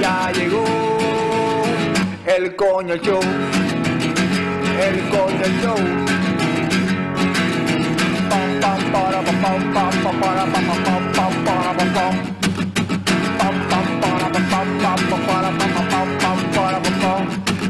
[0.00, 0.64] ya llegó
[2.26, 3.20] el coño show,
[4.80, 5.76] el coño show.
[8.30, 12.35] Pam, pam, para, pam, pam, pam, para, pam, pam, pam, para,